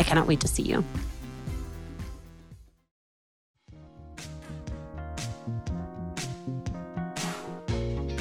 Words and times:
I 0.00 0.02
cannot 0.02 0.26
wait 0.26 0.40
to 0.40 0.48
see 0.48 0.62
you. 0.62 0.82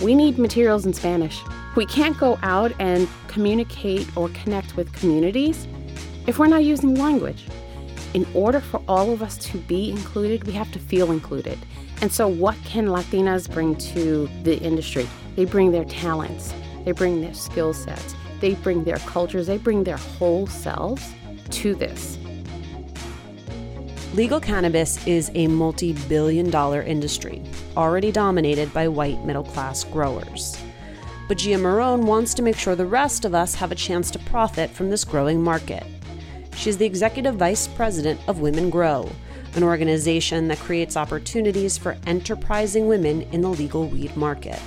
We 0.04 0.14
need 0.14 0.38
materials 0.38 0.86
in 0.86 0.94
Spanish. 0.94 1.42
We 1.78 1.86
can't 1.86 2.18
go 2.18 2.38
out 2.44 2.74
and 2.80 3.08
communicate 3.30 4.06
or 4.18 4.28
connect 4.30 4.76
with 4.76 4.92
communities 4.92 5.70
if 6.28 6.38
we're 6.38 6.48
not 6.48 6.66
using 6.66 6.96
language. 6.96 7.46
In 8.14 8.28
order 8.34 8.60
for 8.60 8.82
all 8.90 9.14
of 9.14 9.24
us 9.24 9.38
to 9.38 9.58
be 9.60 9.90
included, 9.90 10.44
we 10.44 10.52
have 10.54 10.70
to 10.74 10.80
feel 10.80 11.14
included. 11.14 11.58
And 12.02 12.12
so, 12.12 12.28
what 12.28 12.58
can 12.66 12.88
Latinas 12.88 13.50
bring 13.50 13.76
to 13.94 14.30
the 14.44 14.58
industry? 14.60 15.08
They 15.38 15.46
bring 15.46 15.72
their 15.72 15.86
talents, 15.86 16.54
they 16.84 16.92
bring 16.92 17.22
their 17.22 17.34
skill 17.34 17.74
sets, 17.74 18.16
they 18.42 18.56
bring 18.56 18.84
their 18.84 18.98
cultures, 18.98 19.48
they 19.48 19.58
bring 19.58 19.86
their 19.86 19.98
whole 19.98 20.46
selves 20.48 21.14
to 21.52 21.76
this. 21.76 22.18
Legal 24.14 24.40
cannabis 24.40 25.06
is 25.06 25.30
a 25.36 25.48
multi 25.48 25.94
billion 26.08 26.50
dollar 26.50 26.82
industry, 26.82 27.44
already 27.78 28.12
dominated 28.12 28.74
by 28.74 28.88
white 28.88 29.24
middle 29.24 29.44
class 29.44 29.84
growers. 29.84 30.58
But 31.28 31.38
Gia 31.38 31.58
Morón 31.58 32.06
wants 32.06 32.34
to 32.34 32.42
make 32.42 32.58
sure 32.58 32.76
the 32.76 32.88
rest 32.88 33.24
of 33.24 33.36
us 33.36 33.54
have 33.54 33.72
a 33.72 33.76
chance 33.76 34.10
to 34.12 34.20
profit 34.20 34.72
from 34.72 34.90
this 34.90 35.04
growing 35.04 35.44
market. 35.44 35.84
She's 36.56 36.78
the 36.78 36.88
executive 36.88 37.36
vice 37.36 37.68
president 37.68 38.20
of 38.28 38.40
Women 38.40 38.72
Grow, 38.72 39.10
an 39.56 39.64
organization 39.64 40.48
that 40.48 40.58
creates 40.58 40.98
opportunities 40.98 41.78
for 41.78 41.96
enterprising 42.08 42.88
women 42.88 43.22
in 43.32 43.42
the 43.42 43.50
legal 43.50 43.88
weed 43.88 44.18
market. 44.18 44.60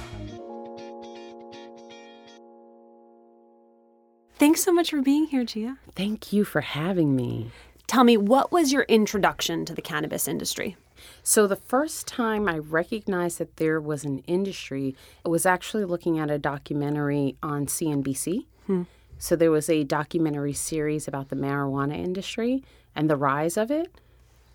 Thanks 4.43 4.65
so 4.65 4.73
much 4.73 4.91
for 4.91 5.01
being 5.01 5.27
here, 5.27 5.45
Gia. 5.45 5.79
Thank 5.95 6.33
you 6.33 6.45
for 6.45 6.63
having 6.63 7.15
me. 7.15 7.53
Tell 7.87 8.03
me, 8.03 8.17
what 8.17 8.51
was 8.51 8.73
your 8.73 8.83
introduction 8.89 9.65
to 9.67 9.73
the 9.73 9.81
cannabis 9.81 10.27
industry? 10.27 10.77
So, 11.23 11.47
the 11.47 11.55
first 11.55 12.09
time 12.09 12.49
I 12.49 12.59
recognized 12.59 13.39
that 13.39 13.59
there 13.59 13.81
was 13.81 14.03
an 14.03 14.19
industry, 14.27 14.97
it 15.25 15.29
was 15.29 15.47
actually 15.47 15.85
looking 15.85 16.19
at 16.19 16.29
a 16.29 16.41
documentary 16.41 17.37
on 17.41 17.67
CNBC. 17.67 18.47
Hmm. 18.67 18.83
So, 19.17 19.37
there 19.37 19.53
was 19.53 19.71
a 19.71 19.85
documentary 19.85 20.55
series 20.55 21.07
about 21.07 21.29
the 21.29 21.37
marijuana 21.37 21.97
industry 21.97 22.65
and 22.97 23.09
the 23.09 23.17
rise 23.17 23.57
of 23.57 23.71
it. 23.71 23.93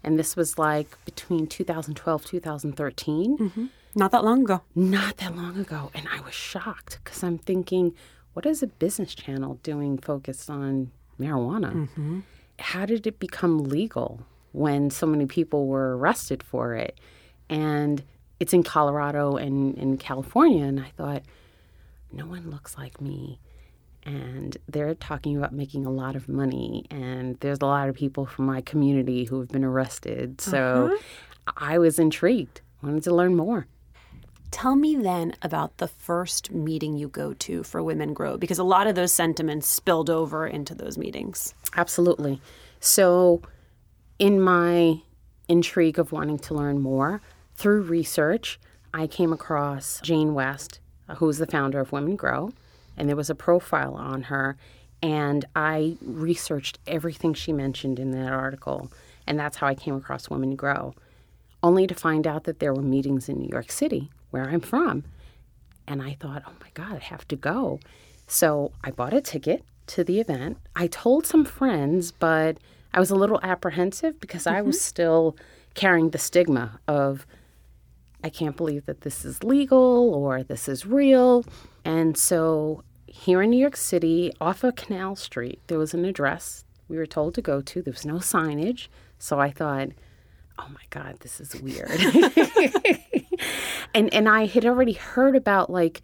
And 0.04 0.20
this 0.20 0.36
was 0.36 0.60
like 0.60 0.98
between 1.06 1.48
2012 1.48 2.26
2013. 2.26 3.38
Mm-hmm. 3.38 3.66
Not 3.96 4.12
that 4.12 4.26
long 4.26 4.44
ago. 4.44 4.64
Not 4.76 5.18
that 5.18 5.34
long 5.34 5.58
ago. 5.58 5.92
And 5.96 6.10
I 6.14 6.20
was 6.20 6.34
shocked 6.34 7.00
because 7.02 7.24
I'm 7.24 7.38
thinking, 7.38 7.96
what 8.38 8.46
is 8.46 8.62
a 8.62 8.68
business 8.68 9.16
channel 9.16 9.56
doing 9.64 9.98
focused 9.98 10.48
on 10.48 10.92
marijuana? 11.20 11.74
Mm-hmm. 11.74 12.20
How 12.60 12.86
did 12.86 13.08
it 13.08 13.18
become 13.18 13.64
legal 13.64 14.20
when 14.52 14.92
so 14.92 15.08
many 15.08 15.26
people 15.26 15.66
were 15.66 15.98
arrested 15.98 16.44
for 16.44 16.76
it? 16.76 17.00
And 17.50 18.04
it's 18.40 18.54
in 18.54 18.62
Colorado 18.62 19.38
and 19.38 19.76
in 19.76 19.98
California. 19.98 20.66
And 20.66 20.80
I 20.80 20.92
thought, 20.96 21.24
no 22.12 22.28
one 22.28 22.52
looks 22.52 22.78
like 22.78 23.02
me. 23.02 23.40
And 24.04 24.56
they're 24.70 24.94
talking 24.94 25.36
about 25.36 25.52
making 25.52 25.88
a 25.88 25.92
lot 25.92 26.16
of 26.16 26.30
money. 26.30 26.86
And 26.92 27.40
there's 27.40 27.58
a 27.64 27.66
lot 27.66 27.90
of 27.90 27.96
people 27.96 28.28
from 28.28 28.46
my 28.46 28.62
community 28.62 29.24
who 29.24 29.40
have 29.40 29.50
been 29.50 29.66
arrested. 29.66 30.42
So 30.42 30.92
uh-huh. 30.94 31.54
I 31.58 31.80
was 31.80 31.98
intrigued, 31.98 32.62
wanted 32.84 33.02
to 33.06 33.16
learn 33.16 33.36
more. 33.36 33.66
Tell 34.52 34.76
me 34.76 34.96
then 34.96 35.34
about 35.42 35.78
the 35.78 35.88
first 35.88 36.52
meeting 36.52 36.98
you 36.98 37.10
go 37.10 37.34
to 37.34 37.64
for 37.64 37.84
Women 37.84 38.14
Grow, 38.14 38.38
because 38.38 38.60
a 38.60 38.64
lot 38.64 38.88
of 38.88 38.96
those 38.96 39.12
sentiments 39.12 39.68
spilled 39.68 40.10
over 40.10 40.48
into 40.48 40.74
those 40.74 40.98
meetings. 40.98 41.54
Absolutely. 41.76 42.42
So, 42.80 43.42
in 44.20 44.42
my 44.42 45.02
intrigue 45.48 46.00
of 46.00 46.12
wanting 46.12 46.40
to 46.40 46.54
learn 46.54 46.80
more, 46.80 47.22
through 47.56 47.84
research, 47.84 48.60
I 48.94 49.08
came 49.08 49.34
across 49.34 50.00
Jane 50.02 50.34
West, 50.34 50.80
who's 51.18 51.38
the 51.38 51.48
founder 51.48 51.80
of 51.80 51.92
Women 51.92 52.16
Grow, 52.16 52.52
and 52.96 53.08
there 53.10 53.16
was 53.16 53.30
a 53.30 53.36
profile 53.36 53.96
on 53.96 54.24
her. 54.24 54.58
And 55.04 55.46
I 55.56 55.98
researched 56.02 56.80
everything 56.88 57.36
she 57.36 57.54
mentioned 57.54 58.00
in 58.00 58.12
that 58.12 58.32
article, 58.32 58.92
and 59.28 59.40
that's 59.40 59.58
how 59.58 59.68
I 59.68 59.76
came 59.76 59.96
across 59.96 60.30
Women 60.30 60.56
Grow, 60.56 60.96
only 61.64 61.88
to 61.88 61.96
find 61.96 62.28
out 62.28 62.44
that 62.46 62.60
there 62.60 62.74
were 62.74 62.82
meetings 62.82 63.30
in 63.30 63.40
New 63.40 63.50
York 63.50 63.72
City 63.72 64.10
where 64.30 64.50
I'm 64.50 64.62
from. 64.62 65.04
And 65.88 66.02
I 66.02 66.18
thought, 66.20 66.44
oh 66.46 66.54
my 66.62 66.70
God, 66.74 66.98
I 66.98 67.04
have 67.04 67.28
to 67.30 67.36
go. 67.36 67.80
So 68.28 68.72
I 68.84 68.92
bought 68.92 69.14
a 69.14 69.22
ticket 69.22 69.64
to 69.88 70.04
the 70.04 70.20
event. 70.20 70.58
I 70.76 70.88
told 70.88 71.26
some 71.26 71.46
friends, 71.46 72.12
but 72.12 72.58
I 72.94 73.00
was 73.00 73.10
a 73.10 73.16
little 73.16 73.40
apprehensive 73.42 74.20
because 74.20 74.44
mm-hmm. 74.44 74.58
I 74.58 74.62
was 74.62 74.78
mm-hmm. 74.78 74.84
still 74.84 75.38
carrying 75.74 76.10
the 76.10 76.18
stigma 76.18 76.80
of, 76.88 77.26
I 78.24 78.30
can't 78.30 78.58
believe 78.58 78.86
that 78.86 79.02
this 79.02 79.24
is 79.24 79.44
legal 79.44 80.14
or 80.14 80.44
this 80.44 80.68
is 80.68 80.86
real. 80.86 81.46
And 81.86 82.18
so 82.18 82.84
here 83.06 83.42
in 83.42 83.50
New 83.52 83.60
York 83.60 83.78
City, 83.78 84.34
off 84.42 84.64
of 84.64 84.76
Canal 84.76 85.16
Street, 85.16 85.62
there 85.68 85.80
was 85.80 85.94
an 85.94 86.04
address 86.04 86.66
we 86.90 86.98
were 86.98 87.06
told 87.06 87.34
to 87.36 87.42
go 87.42 87.62
to. 87.62 87.82
There 87.82 87.94
was 87.94 88.06
no 88.06 88.16
signage. 88.16 88.88
So 89.20 89.40
I 89.40 89.52
thought, 89.52 89.90
oh 90.60 90.68
my 90.70 90.82
God, 90.90 91.18
this 91.20 91.40
is 91.40 91.60
weird. 91.62 91.90
and 93.94 94.14
and 94.14 94.30
I 94.30 94.46
had 94.46 94.66
already 94.66 94.94
heard 94.94 95.36
about 95.36 95.70
like 95.70 96.02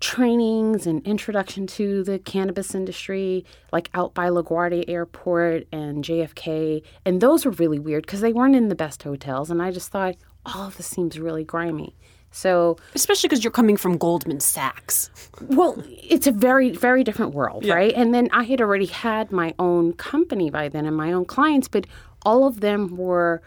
trainings 0.00 0.86
and 0.86 1.06
introduction 1.06 1.66
to 1.66 2.02
the 2.02 2.18
cannabis 2.18 2.74
industry, 2.74 3.44
like 3.70 3.90
out 3.94 4.14
by 4.14 4.28
LaGuardia 4.28 4.84
Airport 4.88 5.66
and 5.72 6.02
JFK. 6.02 6.82
And 7.04 7.20
those 7.20 7.44
were 7.44 7.52
really 7.52 7.78
weird 7.78 8.06
because 8.06 8.22
they 8.22 8.32
weren't 8.32 8.56
in 8.56 8.68
the 8.68 8.74
best 8.74 9.02
hotels. 9.02 9.50
And 9.50 9.62
I 9.62 9.70
just 9.70 9.90
thought, 9.90 10.16
all 10.46 10.66
of 10.66 10.76
this 10.78 10.86
seems 10.86 11.18
really 11.18 11.44
grimy. 11.44 11.94
So, 12.32 12.76
especially 12.94 13.28
because 13.28 13.42
you're 13.42 13.50
coming 13.50 13.76
from 13.76 13.98
Goldman 13.98 14.40
Sachs. 14.40 15.10
well, 15.42 15.82
it's 15.86 16.26
a 16.26 16.32
very, 16.32 16.70
very 16.70 17.02
different 17.02 17.34
world, 17.34 17.64
yeah. 17.64 17.74
right? 17.74 17.92
And 17.92 18.14
then 18.14 18.28
I 18.32 18.44
had 18.44 18.60
already 18.60 18.86
had 18.86 19.32
my 19.32 19.52
own 19.58 19.94
company 19.94 20.48
by 20.48 20.68
then 20.68 20.86
and 20.86 20.96
my 20.96 21.12
own 21.12 21.24
clients, 21.24 21.66
but 21.66 21.86
all 22.22 22.46
of 22.46 22.60
them 22.60 22.96
were 22.96 23.42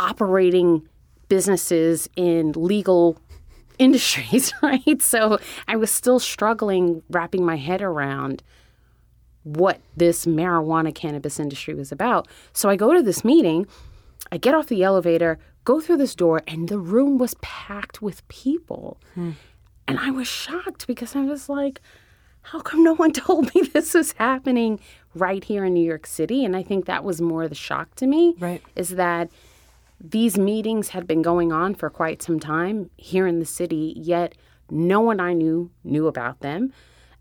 operating 0.00 0.88
businesses 1.28 2.08
in 2.16 2.52
legal 2.52 3.16
industries, 3.78 4.52
right? 4.62 5.00
So 5.00 5.38
I 5.68 5.76
was 5.76 5.90
still 5.92 6.18
struggling 6.18 7.02
wrapping 7.08 7.44
my 7.44 7.56
head 7.56 7.80
around 7.80 8.42
what 9.42 9.80
this 9.96 10.26
marijuana 10.26 10.94
cannabis 10.94 11.40
industry 11.40 11.74
was 11.74 11.92
about. 11.92 12.28
So 12.52 12.68
I 12.68 12.76
go 12.76 12.92
to 12.92 13.02
this 13.02 13.24
meeting, 13.24 13.66
I 14.30 14.36
get 14.36 14.54
off 14.54 14.66
the 14.66 14.82
elevator, 14.82 15.38
go 15.64 15.80
through 15.80 15.96
this 15.96 16.14
door, 16.14 16.42
and 16.46 16.68
the 16.68 16.78
room 16.78 17.16
was 17.16 17.34
packed 17.40 18.02
with 18.02 18.26
people. 18.28 18.98
Hmm. 19.14 19.32
And 19.88 19.98
I 19.98 20.10
was 20.10 20.28
shocked 20.28 20.86
because 20.86 21.16
I 21.16 21.22
was 21.22 21.48
like, 21.48 21.80
how 22.42 22.60
come 22.60 22.82
no 22.82 22.94
one 22.94 23.12
told 23.26 23.54
me 23.54 23.62
this 23.62 23.94
was 23.94 24.12
happening 24.12 24.80
right 25.14 25.42
here 25.42 25.64
in 25.64 25.74
New 25.74 25.84
York 25.84 26.06
City? 26.06 26.44
And 26.44 26.56
I 26.56 26.62
think 26.62 26.84
that 26.84 27.04
was 27.04 27.20
more 27.20 27.48
the 27.48 27.54
shock 27.54 27.94
to 27.96 28.06
me. 28.06 28.34
Right. 28.38 28.62
Is 28.76 28.90
that 28.90 29.30
these 30.00 30.38
meetings 30.38 30.88
had 30.88 31.06
been 31.06 31.22
going 31.22 31.52
on 31.52 31.74
for 31.74 31.90
quite 31.90 32.22
some 32.22 32.40
time 32.40 32.90
here 32.96 33.26
in 33.26 33.38
the 33.38 33.46
city, 33.46 33.94
yet 33.96 34.34
no 34.70 35.00
one 35.00 35.20
I 35.20 35.34
knew 35.34 35.70
knew 35.84 36.06
about 36.06 36.40
them. 36.40 36.72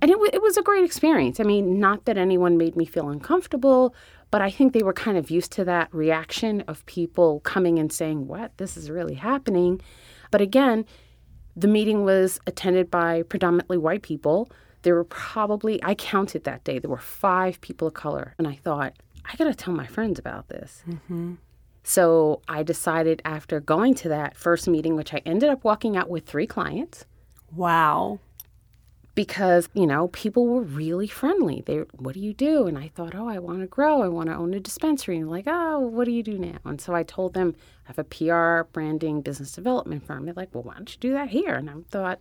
And 0.01 0.09
it, 0.09 0.13
w- 0.13 0.31
it 0.33 0.41
was 0.41 0.55
a 0.55 0.61
great 0.61 0.85
experience. 0.85 1.41
I 1.41 1.43
mean, 1.43 1.79
not 1.79 2.05
that 2.05 2.17
anyone 2.17 2.57
made 2.57 2.77
me 2.77 2.85
feel 2.85 3.09
uncomfortable, 3.09 3.93
but 4.31 4.41
I 4.41 4.49
think 4.49 4.71
they 4.71 4.83
were 4.83 4.93
kind 4.93 5.17
of 5.17 5.29
used 5.29 5.51
to 5.53 5.65
that 5.65 5.93
reaction 5.93 6.61
of 6.61 6.85
people 6.85 7.41
coming 7.41 7.79
and 7.79 7.91
saying, 7.91 8.27
What? 8.27 8.57
This 8.57 8.77
is 8.77 8.89
really 8.89 9.15
happening. 9.15 9.81
But 10.31 10.41
again, 10.41 10.85
the 11.55 11.67
meeting 11.67 12.05
was 12.05 12.39
attended 12.47 12.89
by 12.89 13.23
predominantly 13.23 13.77
white 13.77 14.03
people. 14.03 14.49
There 14.83 14.95
were 14.95 15.03
probably, 15.03 15.83
I 15.83 15.95
counted 15.95 16.45
that 16.45 16.63
day, 16.63 16.79
there 16.79 16.89
were 16.89 16.97
five 16.97 17.59
people 17.59 17.89
of 17.89 17.93
color. 17.93 18.35
And 18.37 18.47
I 18.47 18.55
thought, 18.55 18.93
I 19.25 19.35
got 19.35 19.45
to 19.45 19.53
tell 19.53 19.73
my 19.73 19.87
friends 19.87 20.19
about 20.19 20.47
this. 20.47 20.83
Mm-hmm. 20.87 21.35
So 21.89 22.43
I 22.47 22.61
decided 22.61 23.19
after 23.25 23.59
going 23.59 23.95
to 23.95 24.09
that 24.09 24.37
first 24.37 24.67
meeting, 24.67 24.95
which 24.95 25.11
I 25.11 25.23
ended 25.25 25.49
up 25.49 25.63
walking 25.63 25.97
out 25.97 26.07
with 26.07 26.23
three 26.27 26.45
clients. 26.45 27.05
Wow. 27.51 28.19
Because, 29.15 29.69
you 29.73 29.87
know, 29.87 30.09
people 30.09 30.45
were 30.45 30.61
really 30.61 31.07
friendly. 31.07 31.63
They, 31.65 31.77
what 31.97 32.13
do 32.13 32.19
you 32.19 32.31
do? 32.31 32.67
And 32.67 32.77
I 32.77 32.89
thought, 32.89 33.15
oh, 33.15 33.27
I 33.27 33.39
want 33.39 33.61
to 33.61 33.65
grow. 33.65 34.03
I 34.03 34.07
want 34.07 34.29
to 34.29 34.35
own 34.35 34.53
a 34.53 34.59
dispensary. 34.59 35.17
And 35.17 35.31
like, 35.31 35.45
oh, 35.47 35.79
what 35.79 36.05
do 36.05 36.11
you 36.11 36.21
do 36.21 36.37
now? 36.37 36.59
And 36.63 36.79
so 36.79 36.93
I 36.93 37.01
told 37.01 37.33
them 37.33 37.55
I 37.85 37.87
have 37.87 37.97
a 37.97 38.03
PR, 38.03 38.71
branding, 38.71 39.21
business 39.21 39.51
development 39.51 40.05
firm. 40.05 40.25
They're 40.25 40.35
like, 40.35 40.53
well, 40.53 40.61
why 40.61 40.75
don't 40.75 40.93
you 40.93 40.99
do 40.99 41.13
that 41.13 41.29
here? 41.29 41.55
And 41.55 41.71
I 41.71 41.73
thought, 41.89 42.19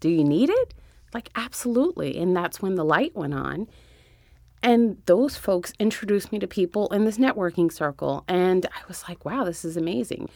do 0.00 0.08
you 0.08 0.24
need 0.24 0.48
it? 0.48 0.72
Like, 1.12 1.28
absolutely. 1.34 2.16
And 2.16 2.34
that's 2.34 2.62
when 2.62 2.76
the 2.76 2.84
light 2.84 3.14
went 3.14 3.34
on. 3.34 3.68
And 4.62 4.98
those 5.06 5.36
folks 5.36 5.72
introduced 5.78 6.32
me 6.32 6.38
to 6.38 6.46
people 6.46 6.88
in 6.88 7.04
this 7.04 7.18
networking 7.18 7.72
circle. 7.72 8.24
And 8.28 8.66
I 8.66 8.80
was 8.88 9.04
like, 9.08 9.24
wow, 9.24 9.44
this 9.44 9.64
is 9.64 9.76
amazing. 9.76 10.28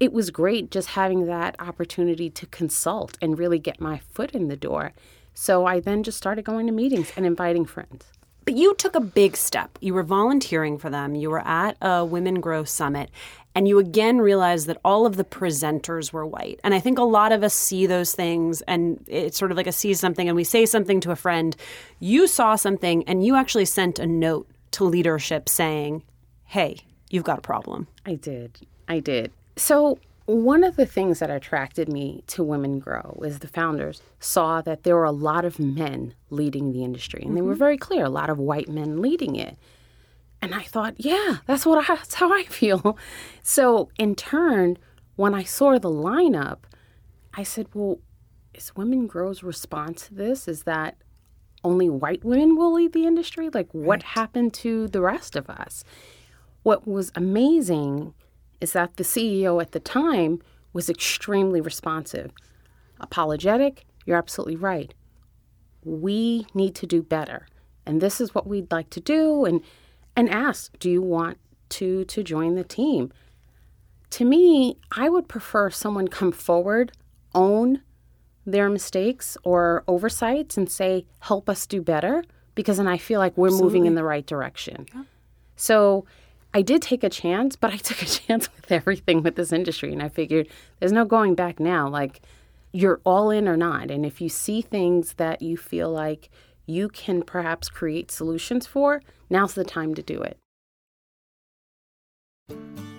It 0.00 0.12
was 0.12 0.30
great 0.30 0.70
just 0.70 0.90
having 0.90 1.26
that 1.26 1.56
opportunity 1.58 2.30
to 2.30 2.46
consult 2.46 3.18
and 3.20 3.38
really 3.38 3.58
get 3.58 3.80
my 3.80 3.98
foot 3.98 4.30
in 4.30 4.48
the 4.48 4.56
door. 4.56 4.92
So 5.34 5.66
I 5.66 5.80
then 5.80 6.02
just 6.02 6.18
started 6.18 6.44
going 6.44 6.66
to 6.66 6.72
meetings 6.72 7.12
and 7.16 7.26
inviting 7.26 7.64
friends. 7.64 8.06
But 8.44 8.56
you 8.56 8.74
took 8.76 8.94
a 8.94 9.00
big 9.00 9.36
step. 9.36 9.76
You 9.80 9.92
were 9.92 10.02
volunteering 10.02 10.78
for 10.78 10.88
them. 10.88 11.14
You 11.14 11.28
were 11.28 11.46
at 11.46 11.76
a 11.82 12.04
Women 12.04 12.40
Grow 12.40 12.64
Summit. 12.64 13.10
And 13.58 13.66
you 13.66 13.80
again 13.80 14.20
realize 14.20 14.66
that 14.66 14.78
all 14.84 15.04
of 15.04 15.16
the 15.16 15.24
presenters 15.24 16.12
were 16.12 16.24
white. 16.24 16.60
And 16.62 16.74
I 16.74 16.78
think 16.78 16.96
a 16.96 17.02
lot 17.02 17.32
of 17.32 17.42
us 17.42 17.54
see 17.54 17.86
those 17.86 18.14
things 18.14 18.60
and 18.68 19.04
it's 19.08 19.36
sort 19.36 19.50
of 19.50 19.56
like 19.56 19.66
a 19.66 19.72
see 19.72 19.94
something 19.94 20.28
and 20.28 20.36
we 20.36 20.44
say 20.44 20.64
something 20.64 21.00
to 21.00 21.10
a 21.10 21.16
friend. 21.16 21.56
You 21.98 22.28
saw 22.28 22.54
something 22.54 23.02
and 23.08 23.26
you 23.26 23.34
actually 23.34 23.64
sent 23.64 23.98
a 23.98 24.06
note 24.06 24.48
to 24.70 24.84
leadership 24.84 25.48
saying, 25.48 26.04
hey, 26.44 26.76
you've 27.10 27.24
got 27.24 27.38
a 27.38 27.42
problem. 27.42 27.88
I 28.06 28.14
did. 28.14 28.60
I 28.86 29.00
did. 29.00 29.32
So 29.56 29.98
one 30.26 30.62
of 30.62 30.76
the 30.76 30.86
things 30.86 31.18
that 31.18 31.28
attracted 31.28 31.88
me 31.88 32.22
to 32.28 32.44
Women 32.44 32.78
Grow 32.78 33.20
is 33.24 33.40
the 33.40 33.48
founders 33.48 34.02
saw 34.20 34.60
that 34.62 34.84
there 34.84 34.94
were 34.94 35.02
a 35.02 35.10
lot 35.10 35.44
of 35.44 35.58
men 35.58 36.14
leading 36.30 36.70
the 36.70 36.84
industry, 36.84 37.22
and 37.22 37.30
mm-hmm. 37.30 37.34
they 37.34 37.42
were 37.42 37.54
mm-hmm. 37.54 37.58
very 37.58 37.76
clear 37.76 38.04
a 38.04 38.08
lot 38.08 38.30
of 38.30 38.38
white 38.38 38.68
men 38.68 39.02
leading 39.02 39.34
it. 39.34 39.56
And 40.40 40.54
I 40.54 40.62
thought, 40.62 40.94
yeah, 40.98 41.38
that's 41.46 41.66
what 41.66 41.88
I, 41.90 41.94
that's 41.94 42.14
how 42.14 42.32
I 42.32 42.44
feel. 42.44 42.96
So 43.42 43.90
in 43.98 44.14
turn, 44.14 44.78
when 45.16 45.34
I 45.34 45.42
saw 45.42 45.78
the 45.78 45.90
lineup, 45.90 46.58
I 47.34 47.42
said, 47.42 47.68
well, 47.74 48.00
is 48.54 48.74
Women 48.76 49.06
Grow's 49.06 49.42
response 49.42 50.08
to 50.08 50.14
this 50.14 50.48
is 50.48 50.64
that 50.64 50.96
only 51.64 51.88
white 51.88 52.24
women 52.24 52.56
will 52.56 52.72
lead 52.72 52.92
the 52.92 53.06
industry? 53.06 53.50
Like, 53.52 53.72
what 53.72 53.88
right. 53.88 54.02
happened 54.02 54.54
to 54.54 54.88
the 54.88 55.00
rest 55.00 55.34
of 55.34 55.50
us? 55.50 55.82
What 56.62 56.86
was 56.86 57.10
amazing 57.14 58.14
is 58.60 58.72
that 58.72 58.96
the 58.96 59.04
CEO 59.04 59.60
at 59.60 59.72
the 59.72 59.80
time 59.80 60.40
was 60.72 60.88
extremely 60.88 61.60
responsive, 61.60 62.30
apologetic. 63.00 63.86
You're 64.06 64.18
absolutely 64.18 64.56
right. 64.56 64.94
We 65.82 66.46
need 66.54 66.74
to 66.76 66.86
do 66.86 67.02
better. 67.02 67.46
And 67.86 68.00
this 68.00 68.20
is 68.20 68.34
what 68.34 68.46
we'd 68.46 68.70
like 68.70 68.90
to 68.90 69.00
do. 69.00 69.44
And, 69.44 69.62
and 70.18 70.28
ask, 70.28 70.76
do 70.80 70.90
you 70.90 71.00
want 71.00 71.38
to, 71.68 72.04
to 72.06 72.24
join 72.24 72.56
the 72.56 72.64
team? 72.64 73.12
To 74.10 74.24
me, 74.24 74.76
I 74.90 75.08
would 75.08 75.28
prefer 75.28 75.70
someone 75.70 76.08
come 76.08 76.32
forward, 76.32 76.90
own 77.36 77.82
their 78.44 78.68
mistakes 78.68 79.36
or 79.44 79.84
oversights, 79.86 80.56
and 80.56 80.68
say, 80.68 81.06
help 81.20 81.48
us 81.48 81.68
do 81.68 81.80
better, 81.80 82.24
because 82.56 82.78
then 82.78 82.88
I 82.88 82.98
feel 82.98 83.20
like 83.20 83.36
we're 83.36 83.46
Absolutely. 83.46 83.64
moving 83.64 83.86
in 83.86 83.94
the 83.94 84.02
right 84.02 84.26
direction. 84.26 84.86
Yeah. 84.92 85.04
So 85.54 86.04
I 86.52 86.62
did 86.62 86.82
take 86.82 87.04
a 87.04 87.10
chance, 87.10 87.54
but 87.54 87.72
I 87.72 87.76
took 87.88 88.02
a 88.02 88.06
chance 88.06 88.48
with 88.56 88.72
everything 88.72 89.22
with 89.22 89.36
this 89.36 89.52
industry. 89.52 89.92
And 89.92 90.02
I 90.02 90.08
figured 90.08 90.48
there's 90.80 90.90
no 90.90 91.04
going 91.04 91.36
back 91.36 91.60
now. 91.60 91.88
Like, 91.88 92.22
you're 92.72 93.00
all 93.04 93.30
in 93.30 93.46
or 93.46 93.56
not. 93.56 93.92
And 93.92 94.04
if 94.04 94.20
you 94.20 94.28
see 94.28 94.62
things 94.62 95.14
that 95.14 95.42
you 95.42 95.56
feel 95.56 95.90
like 95.90 96.28
you 96.68 96.88
can 96.88 97.22
perhaps 97.22 97.68
create 97.68 98.10
solutions 98.10 98.66
for, 98.66 99.02
now's 99.30 99.54
the 99.54 99.64
time 99.64 99.94
to 99.94 100.02
do 100.02 100.22
it. 100.22 100.38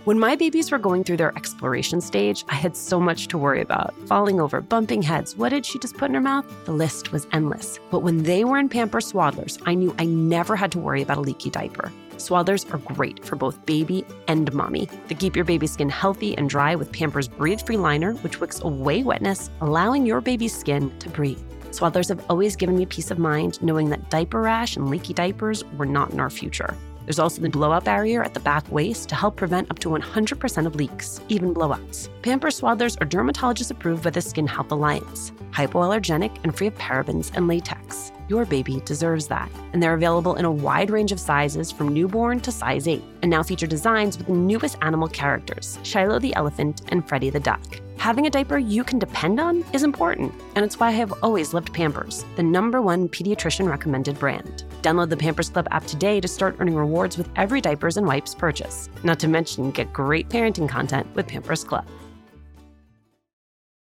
When 0.05 0.17
my 0.17 0.35
babies 0.35 0.71
were 0.71 0.79
going 0.79 1.03
through 1.03 1.17
their 1.17 1.35
exploration 1.37 2.01
stage, 2.01 2.43
I 2.49 2.55
had 2.55 2.75
so 2.75 2.99
much 2.99 3.27
to 3.27 3.37
worry 3.37 3.61
about 3.61 3.93
falling 4.07 4.41
over, 4.41 4.59
bumping 4.59 5.03
heads. 5.03 5.35
What 5.35 5.49
did 5.49 5.65
she 5.65 5.77
just 5.77 5.97
put 5.97 6.09
in 6.09 6.15
her 6.15 6.21
mouth? 6.21 6.45
The 6.65 6.71
list 6.71 7.11
was 7.11 7.27
endless. 7.31 7.79
But 7.91 7.99
when 7.99 8.23
they 8.23 8.43
were 8.43 8.57
in 8.57 8.69
Pampers 8.69 9.11
Swaddlers, 9.11 9.61
I 9.67 9.75
knew 9.75 9.93
I 9.99 10.05
never 10.05 10.55
had 10.55 10.71
to 10.71 10.79
worry 10.79 11.03
about 11.03 11.17
a 11.17 11.21
leaky 11.21 11.51
diaper. 11.51 11.91
Swaddlers 12.13 12.73
are 12.73 12.79
great 12.95 13.23
for 13.23 13.35
both 13.35 13.63
baby 13.65 14.03
and 14.27 14.51
mommy. 14.51 14.89
They 15.09 15.15
keep 15.15 15.35
your 15.35 15.45
baby's 15.45 15.73
skin 15.73 15.89
healthy 15.89 16.35
and 16.37 16.49
dry 16.49 16.75
with 16.75 16.91
Pampers 16.91 17.27
Breathe 17.27 17.61
Free 17.61 17.77
Liner, 17.77 18.13
which 18.15 18.39
wicks 18.39 18.61
away 18.61 19.03
wetness, 19.03 19.51
allowing 19.61 20.05
your 20.05 20.21
baby's 20.21 20.57
skin 20.57 20.97
to 20.99 21.09
breathe. 21.09 21.39
Swaddlers 21.71 22.09
have 22.09 22.25
always 22.29 22.55
given 22.55 22.77
me 22.77 22.85
peace 22.85 23.11
of 23.11 23.19
mind 23.19 23.61
knowing 23.61 23.89
that 23.89 24.09
diaper 24.09 24.41
rash 24.41 24.75
and 24.75 24.89
leaky 24.89 25.13
diapers 25.13 25.63
were 25.77 25.85
not 25.85 26.11
in 26.11 26.19
our 26.19 26.29
future. 26.29 26.75
There's 27.05 27.19
also 27.19 27.41
the 27.41 27.49
blowout 27.49 27.85
barrier 27.85 28.21
at 28.23 28.33
the 28.33 28.39
back 28.39 28.71
waist 28.71 29.09
to 29.09 29.15
help 29.15 29.35
prevent 29.35 29.71
up 29.71 29.79
to 29.79 29.89
100% 29.89 30.65
of 30.67 30.75
leaks, 30.75 31.21
even 31.27 31.53
blowouts. 31.53 32.09
Pampers 32.21 32.61
Swaddlers 32.61 33.01
are 33.01 33.05
dermatologist 33.05 33.71
approved 33.71 34.03
by 34.03 34.11
the 34.11 34.21
Skin 34.21 34.45
Health 34.45 34.71
Alliance, 34.71 35.31
hypoallergenic 35.51 36.37
and 36.43 36.55
free 36.55 36.67
of 36.67 36.75
parabens 36.75 37.31
and 37.35 37.47
latex. 37.47 38.11
Your 38.29 38.45
baby 38.45 38.79
deserves 38.85 39.27
that. 39.27 39.49
And 39.73 39.81
they're 39.81 39.95
available 39.95 40.35
in 40.35 40.45
a 40.45 40.51
wide 40.51 40.91
range 40.91 41.11
of 41.11 41.19
sizes 41.19 41.71
from 41.71 41.89
newborn 41.89 42.39
to 42.41 42.51
size 42.51 42.87
8, 42.87 43.03
and 43.23 43.31
now 43.31 43.41
feature 43.41 43.65
designs 43.65 44.19
with 44.19 44.27
the 44.27 44.33
newest 44.33 44.77
animal 44.83 45.07
characters 45.07 45.79
Shiloh 45.81 46.19
the 46.19 46.35
elephant 46.35 46.83
and 46.89 47.07
Freddie 47.09 47.31
the 47.31 47.39
duck. 47.39 47.61
Having 47.97 48.27
a 48.27 48.29
diaper 48.29 48.59
you 48.59 48.83
can 48.83 48.99
depend 48.99 49.39
on 49.39 49.65
is 49.73 49.83
important, 49.83 50.31
and 50.55 50.63
it's 50.63 50.79
why 50.79 50.87
I 50.87 50.91
have 50.91 51.11
always 51.23 51.53
loved 51.53 51.73
Pampers, 51.73 52.23
the 52.35 52.43
number 52.43 52.81
one 52.81 53.09
pediatrician 53.09 53.67
recommended 53.67 54.17
brand. 54.19 54.63
Download 54.83 55.09
the 55.09 55.17
Pampers 55.17 55.49
Club 55.49 55.67
app 55.71 55.85
today 55.85 56.21
to 56.21 56.27
start 56.27 56.55
earning 56.59 56.75
rewards 56.75 57.17
with 57.17 57.29
every 57.35 57.59
diapers 57.59 57.97
and 57.97 58.07
wipes 58.07 58.35
purchase. 58.35 58.89
Not 59.03 59.19
to 59.19 59.27
mention, 59.27 59.71
get 59.71 59.91
great 59.91 60.29
parenting 60.29 60.69
content 60.69 61.07
with 61.15 61.27
Pampers 61.27 61.63
Club. 61.63 61.85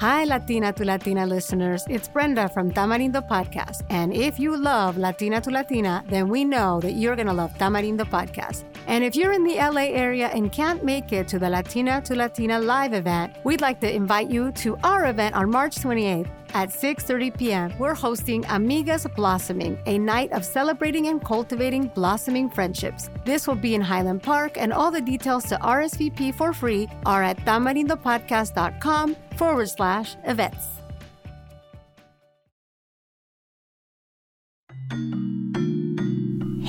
Hi, 0.00 0.24
Latina 0.24 0.72
to 0.72 0.84
Latina 0.86 1.26
listeners. 1.26 1.84
It's 1.90 2.08
Brenda 2.08 2.48
from 2.48 2.70
Tamarindo 2.70 3.20
Podcast. 3.28 3.82
And 3.90 4.14
if 4.14 4.40
you 4.40 4.56
love 4.56 4.96
Latina 4.96 5.42
to 5.42 5.50
Latina, 5.50 6.02
then 6.08 6.30
we 6.30 6.42
know 6.42 6.80
that 6.80 6.92
you're 6.92 7.16
going 7.16 7.26
to 7.26 7.34
love 7.34 7.52
Tamarindo 7.58 8.08
Podcast. 8.08 8.64
And 8.86 9.04
if 9.04 9.14
you're 9.14 9.34
in 9.34 9.44
the 9.44 9.56
LA 9.56 9.92
area 9.92 10.28
and 10.28 10.50
can't 10.50 10.82
make 10.82 11.12
it 11.12 11.28
to 11.28 11.38
the 11.38 11.50
Latina 11.50 12.00
to 12.00 12.14
Latina 12.14 12.58
live 12.58 12.94
event, 12.94 13.36
we'd 13.44 13.60
like 13.60 13.78
to 13.80 13.94
invite 13.94 14.30
you 14.30 14.52
to 14.52 14.78
our 14.84 15.10
event 15.10 15.34
on 15.34 15.50
March 15.50 15.76
28th 15.76 16.30
at 16.54 16.70
6:30 16.70 17.36
p.m. 17.36 17.72
We're 17.78 17.94
hosting 17.94 18.44
Amigas 18.44 19.06
Blossoming, 19.14 19.78
a 19.86 19.98
night 19.98 20.32
of 20.32 20.44
celebrating 20.44 21.08
and 21.08 21.24
cultivating 21.24 21.88
blossoming 21.94 22.50
friendships. 22.50 23.10
This 23.24 23.46
will 23.46 23.60
be 23.60 23.74
in 23.74 23.80
Highland 23.80 24.22
Park, 24.22 24.56
and 24.56 24.72
all 24.72 24.90
the 24.90 25.00
details 25.00 25.44
to 25.44 25.56
RSVP 25.56 26.34
for 26.34 26.52
free 26.52 26.88
are 27.04 27.22
at 27.22 27.38
tamarindopodcast.com 27.44 29.16
forward 29.36 29.68
slash 29.68 30.16
events. 30.24 30.80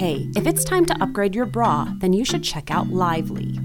Hey, 0.01 0.31
if 0.35 0.47
it's 0.47 0.63
time 0.63 0.85
to 0.85 0.97
upgrade 0.99 1.35
your 1.35 1.45
bra, 1.45 1.87
then 1.99 2.11
you 2.11 2.25
should 2.25 2.43
check 2.43 2.71
out 2.71 2.87
Lively. 2.87 3.60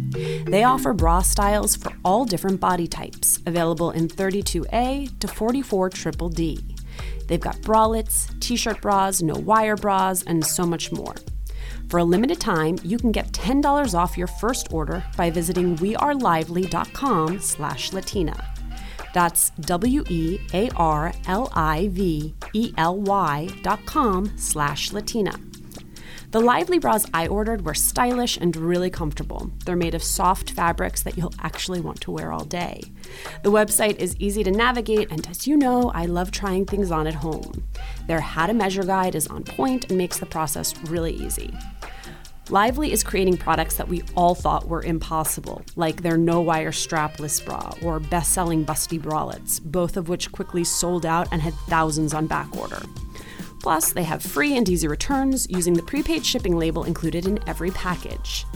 They 0.46 0.64
offer 0.64 0.92
bra 0.92 1.22
styles 1.22 1.76
for 1.76 1.92
all 2.04 2.24
different 2.24 2.60
body 2.60 2.86
types, 2.86 3.40
available 3.46 3.90
in 3.90 4.08
32A 4.08 5.18
to 5.18 5.28
44 5.28 5.90
triple 5.90 6.28
D. 6.28 6.64
They've 7.26 7.40
got 7.40 7.56
bralettes, 7.56 8.38
t-shirt 8.40 8.80
bras, 8.80 9.22
no 9.22 9.34
wire 9.34 9.76
bras, 9.76 10.22
and 10.22 10.44
so 10.44 10.64
much 10.64 10.92
more. 10.92 11.14
For 11.88 11.98
a 11.98 12.04
limited 12.04 12.40
time, 12.40 12.78
you 12.82 12.98
can 12.98 13.12
get 13.12 13.30
$10 13.32 13.94
off 13.94 14.18
your 14.18 14.26
first 14.26 14.72
order 14.72 15.04
by 15.16 15.30
visiting 15.30 15.76
wearelively.com 15.76 17.40
slash 17.40 17.92
Latina. 17.92 18.52
That's 19.14 19.50
W-E-A-R-L-I-V-E-L-Y 19.50 20.38
dot 23.62 23.86
com 23.86 24.32
slash 24.36 24.92
Latina. 24.92 25.32
The 26.32 26.40
Lively 26.40 26.78
bras 26.78 27.06
I 27.14 27.28
ordered 27.28 27.64
were 27.64 27.74
stylish 27.74 28.36
and 28.36 28.54
really 28.56 28.90
comfortable. 28.90 29.50
They're 29.64 29.76
made 29.76 29.94
of 29.94 30.02
soft 30.02 30.50
fabrics 30.50 31.02
that 31.02 31.16
you'll 31.16 31.32
actually 31.38 31.80
want 31.80 32.00
to 32.00 32.10
wear 32.10 32.32
all 32.32 32.44
day. 32.44 32.82
The 33.44 33.52
website 33.52 33.96
is 33.96 34.16
easy 34.18 34.42
to 34.42 34.50
navigate, 34.50 35.10
and 35.12 35.26
as 35.28 35.46
you 35.46 35.56
know, 35.56 35.90
I 35.94 36.06
love 36.06 36.32
trying 36.32 36.66
things 36.66 36.90
on 36.90 37.06
at 37.06 37.14
home. 37.14 37.64
Their 38.08 38.20
how 38.20 38.46
to 38.46 38.54
measure 38.54 38.82
guide 38.82 39.14
is 39.14 39.28
on 39.28 39.44
point 39.44 39.88
and 39.88 39.96
makes 39.96 40.18
the 40.18 40.26
process 40.26 40.76
really 40.84 41.12
easy. 41.12 41.54
Lively 42.50 42.92
is 42.92 43.02
creating 43.02 43.36
products 43.36 43.76
that 43.76 43.88
we 43.88 44.02
all 44.14 44.34
thought 44.34 44.68
were 44.68 44.82
impossible, 44.82 45.62
like 45.74 46.02
their 46.02 46.16
no 46.16 46.40
wire 46.40 46.70
strapless 46.70 47.44
bra 47.44 47.72
or 47.82 47.98
best 47.98 48.32
selling 48.32 48.64
busty 48.64 49.00
bralettes, 49.00 49.60
both 49.60 49.96
of 49.96 50.08
which 50.08 50.30
quickly 50.30 50.62
sold 50.62 51.04
out 51.04 51.26
and 51.32 51.42
had 51.42 51.54
thousands 51.68 52.14
on 52.14 52.26
back 52.26 52.54
order. 52.56 52.80
Plus, 53.66 53.92
they 53.92 54.04
have 54.04 54.22
free 54.22 54.56
and 54.56 54.68
easy 54.68 54.86
returns 54.86 55.48
using 55.50 55.74
the 55.74 55.82
prepaid 55.82 56.24
shipping 56.24 56.56
label 56.56 56.84
included 56.84 57.26
in 57.26 57.40
every 57.48 57.72
package. 57.72 58.46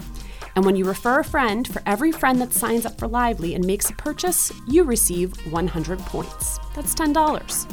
And 0.55 0.63
when 0.63 0.77
you 0.77 0.85
refer 0.85 1.19
a 1.19 1.23
friend, 1.25 1.67
for 1.67 1.81
every 1.85 2.13
friend 2.13 2.39
that 2.39 2.53
signs 2.53 2.85
up 2.85 2.97
for 2.97 3.09
Lively 3.09 3.53
and 3.53 3.65
makes 3.65 3.89
a 3.89 3.93
purchase, 3.95 4.53
you 4.69 4.85
receive 4.85 5.33
100 5.51 5.99
points. 5.99 6.59
That's 6.73 6.95
$10. 6.95 7.69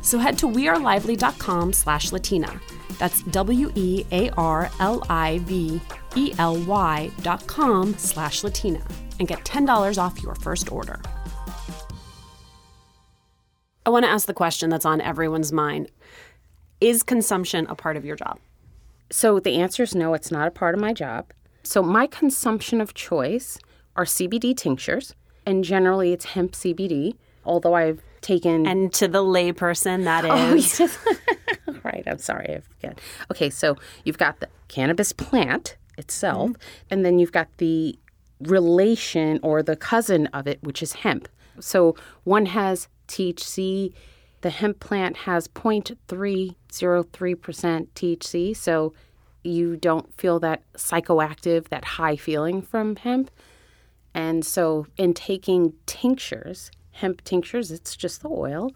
So 0.00 0.16
head 0.16 0.38
to 0.38 0.46
wearelively.com 0.46 1.74
slash 1.74 2.10
Latina. 2.10 2.58
That's 2.98 3.20
W-E-A-R-L-I-V-E-L-Y 3.24 3.90
dot 7.20 7.46
com 7.46 7.98
slash 7.98 8.42
Latina 8.42 8.82
and 9.18 9.28
get 9.28 9.44
$10 9.44 9.98
off 10.02 10.22
your 10.22 10.36
first 10.36 10.72
order. 10.72 11.02
I 13.84 13.90
want 13.90 14.06
to 14.06 14.10
ask 14.10 14.26
the 14.26 14.32
question 14.34 14.70
that's 14.70 14.86
on 14.86 15.02
everyone's 15.02 15.52
mind. 15.52 15.90
Is 16.80 17.02
consumption 17.02 17.66
a 17.68 17.74
part 17.74 17.96
of 17.96 18.04
your 18.04 18.16
job? 18.16 18.38
So 19.10 19.40
the 19.40 19.56
answer 19.56 19.82
is 19.82 19.94
no, 19.94 20.14
it's 20.14 20.30
not 20.30 20.48
a 20.48 20.50
part 20.50 20.74
of 20.74 20.80
my 20.80 20.92
job. 20.92 21.32
So 21.62 21.82
my 21.82 22.06
consumption 22.06 22.80
of 22.80 22.94
choice 22.94 23.58
are 23.96 24.04
CBD 24.04 24.56
tinctures, 24.56 25.14
and 25.44 25.64
generally 25.64 26.12
it's 26.12 26.26
hemp 26.26 26.52
CBD, 26.52 27.16
although 27.44 27.74
I've 27.74 28.00
taken 28.20 28.66
And 28.66 28.92
to 28.94 29.08
the 29.08 29.22
layperson, 29.22 30.04
that 30.04 30.24
oh, 30.24 30.54
is. 30.54 30.80
Oh, 30.80 30.84
yes. 30.84 31.84
right. 31.84 32.04
I'm 32.06 32.18
sorry. 32.18 32.54
I 32.54 32.60
forget. 32.60 33.00
Okay, 33.30 33.50
so 33.50 33.76
you've 34.04 34.18
got 34.18 34.40
the 34.40 34.48
cannabis 34.68 35.12
plant 35.12 35.76
itself, 35.96 36.50
mm-hmm. 36.50 36.62
and 36.90 37.04
then 37.04 37.18
you've 37.18 37.32
got 37.32 37.48
the 37.56 37.98
relation 38.40 39.40
or 39.42 39.62
the 39.62 39.76
cousin 39.76 40.28
of 40.28 40.46
it, 40.46 40.62
which 40.62 40.82
is 40.82 40.92
hemp. 40.92 41.28
So 41.60 41.96
one 42.24 42.46
has 42.46 42.88
THC. 43.08 43.92
The 44.40 44.50
hemp 44.50 44.78
plant 44.80 45.16
has 45.18 45.48
0.303% 45.48 46.56
THC, 46.70 48.56
so 48.56 48.92
you 49.42 49.76
don't 49.76 50.14
feel 50.16 50.38
that 50.40 50.62
psychoactive, 50.74 51.68
that 51.68 51.84
high 51.84 52.16
feeling 52.16 52.62
from 52.62 52.96
hemp. 52.96 53.30
And 54.14 54.44
so, 54.44 54.86
in 54.96 55.14
taking 55.14 55.74
tinctures, 55.86 56.70
hemp 56.92 57.22
tinctures, 57.24 57.70
it's 57.70 57.96
just 57.96 58.22
the 58.22 58.28
oil. 58.28 58.72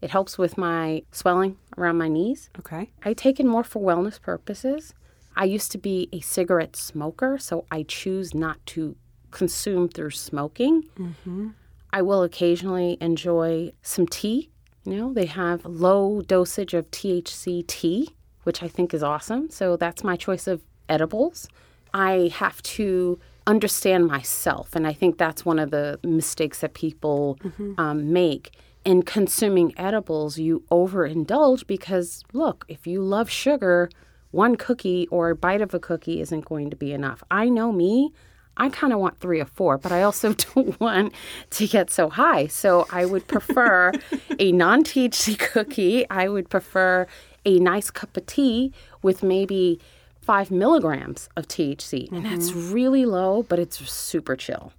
It 0.00 0.10
helps 0.10 0.38
with 0.38 0.56
my 0.56 1.02
swelling 1.10 1.56
around 1.76 1.98
my 1.98 2.08
knees. 2.08 2.50
Okay. 2.58 2.90
I 3.02 3.14
take 3.14 3.40
it 3.40 3.46
more 3.46 3.64
for 3.64 3.82
wellness 3.82 4.20
purposes. 4.20 4.94
I 5.36 5.44
used 5.44 5.72
to 5.72 5.78
be 5.78 6.08
a 6.12 6.20
cigarette 6.20 6.76
smoker, 6.76 7.38
so 7.38 7.64
I 7.70 7.82
choose 7.84 8.34
not 8.34 8.64
to 8.66 8.96
consume 9.30 9.88
through 9.88 10.10
smoking. 10.10 10.84
Mm-hmm. 10.98 11.48
I 11.92 12.02
will 12.02 12.22
occasionally 12.22 12.98
enjoy 13.00 13.72
some 13.82 14.06
tea. 14.06 14.50
You 14.88 14.96
know, 14.96 15.12
they 15.12 15.26
have 15.26 15.66
low 15.66 16.22
dosage 16.22 16.72
of 16.72 16.90
THC 16.90 17.66
tea, 17.66 18.08
which 18.44 18.62
I 18.62 18.68
think 18.68 18.94
is 18.94 19.02
awesome. 19.02 19.50
So 19.50 19.76
that's 19.76 20.02
my 20.02 20.16
choice 20.16 20.46
of 20.46 20.62
edibles. 20.88 21.46
I 21.92 22.30
have 22.34 22.62
to 22.62 23.18
understand 23.46 24.06
myself, 24.06 24.74
and 24.74 24.86
I 24.86 24.94
think 24.94 25.18
that's 25.18 25.44
one 25.44 25.58
of 25.58 25.70
the 25.70 26.00
mistakes 26.02 26.60
that 26.60 26.72
people 26.72 27.38
um, 27.76 28.12
make. 28.12 28.56
In 28.84 29.02
consuming 29.02 29.74
edibles, 29.78 30.38
you 30.38 30.62
overindulge 30.70 31.66
because, 31.66 32.24
look, 32.32 32.64
if 32.68 32.86
you 32.86 33.02
love 33.02 33.28
sugar, 33.28 33.90
one 34.30 34.56
cookie 34.56 35.06
or 35.10 35.30
a 35.30 35.36
bite 35.36 35.60
of 35.60 35.74
a 35.74 35.78
cookie 35.78 36.20
isn't 36.22 36.46
going 36.46 36.70
to 36.70 36.76
be 36.76 36.92
enough. 36.92 37.22
I 37.30 37.50
know 37.50 37.72
me. 37.72 38.12
I 38.58 38.68
kind 38.68 38.92
of 38.92 38.98
want 38.98 39.18
three 39.18 39.40
or 39.40 39.46
four, 39.46 39.78
but 39.78 39.92
I 39.92 40.02
also 40.02 40.32
don't 40.54 40.78
want 40.80 41.14
to 41.50 41.66
get 41.66 41.90
so 41.90 42.10
high. 42.10 42.48
So 42.48 42.86
I 42.90 43.06
would 43.06 43.26
prefer 43.26 43.92
a 44.38 44.52
non 44.52 44.84
THC 44.84 45.38
cookie. 45.38 46.08
I 46.10 46.28
would 46.28 46.50
prefer 46.50 47.06
a 47.44 47.58
nice 47.58 47.90
cup 47.90 48.16
of 48.16 48.26
tea 48.26 48.72
with 49.02 49.22
maybe 49.22 49.80
five 50.20 50.50
milligrams 50.50 51.28
of 51.36 51.48
THC. 51.48 52.12
And 52.12 52.26
that's 52.26 52.50
mm-hmm. 52.50 52.72
really 52.72 53.06
low, 53.06 53.44
but 53.44 53.58
it's 53.58 53.78
super 53.90 54.36
chill. 54.36 54.72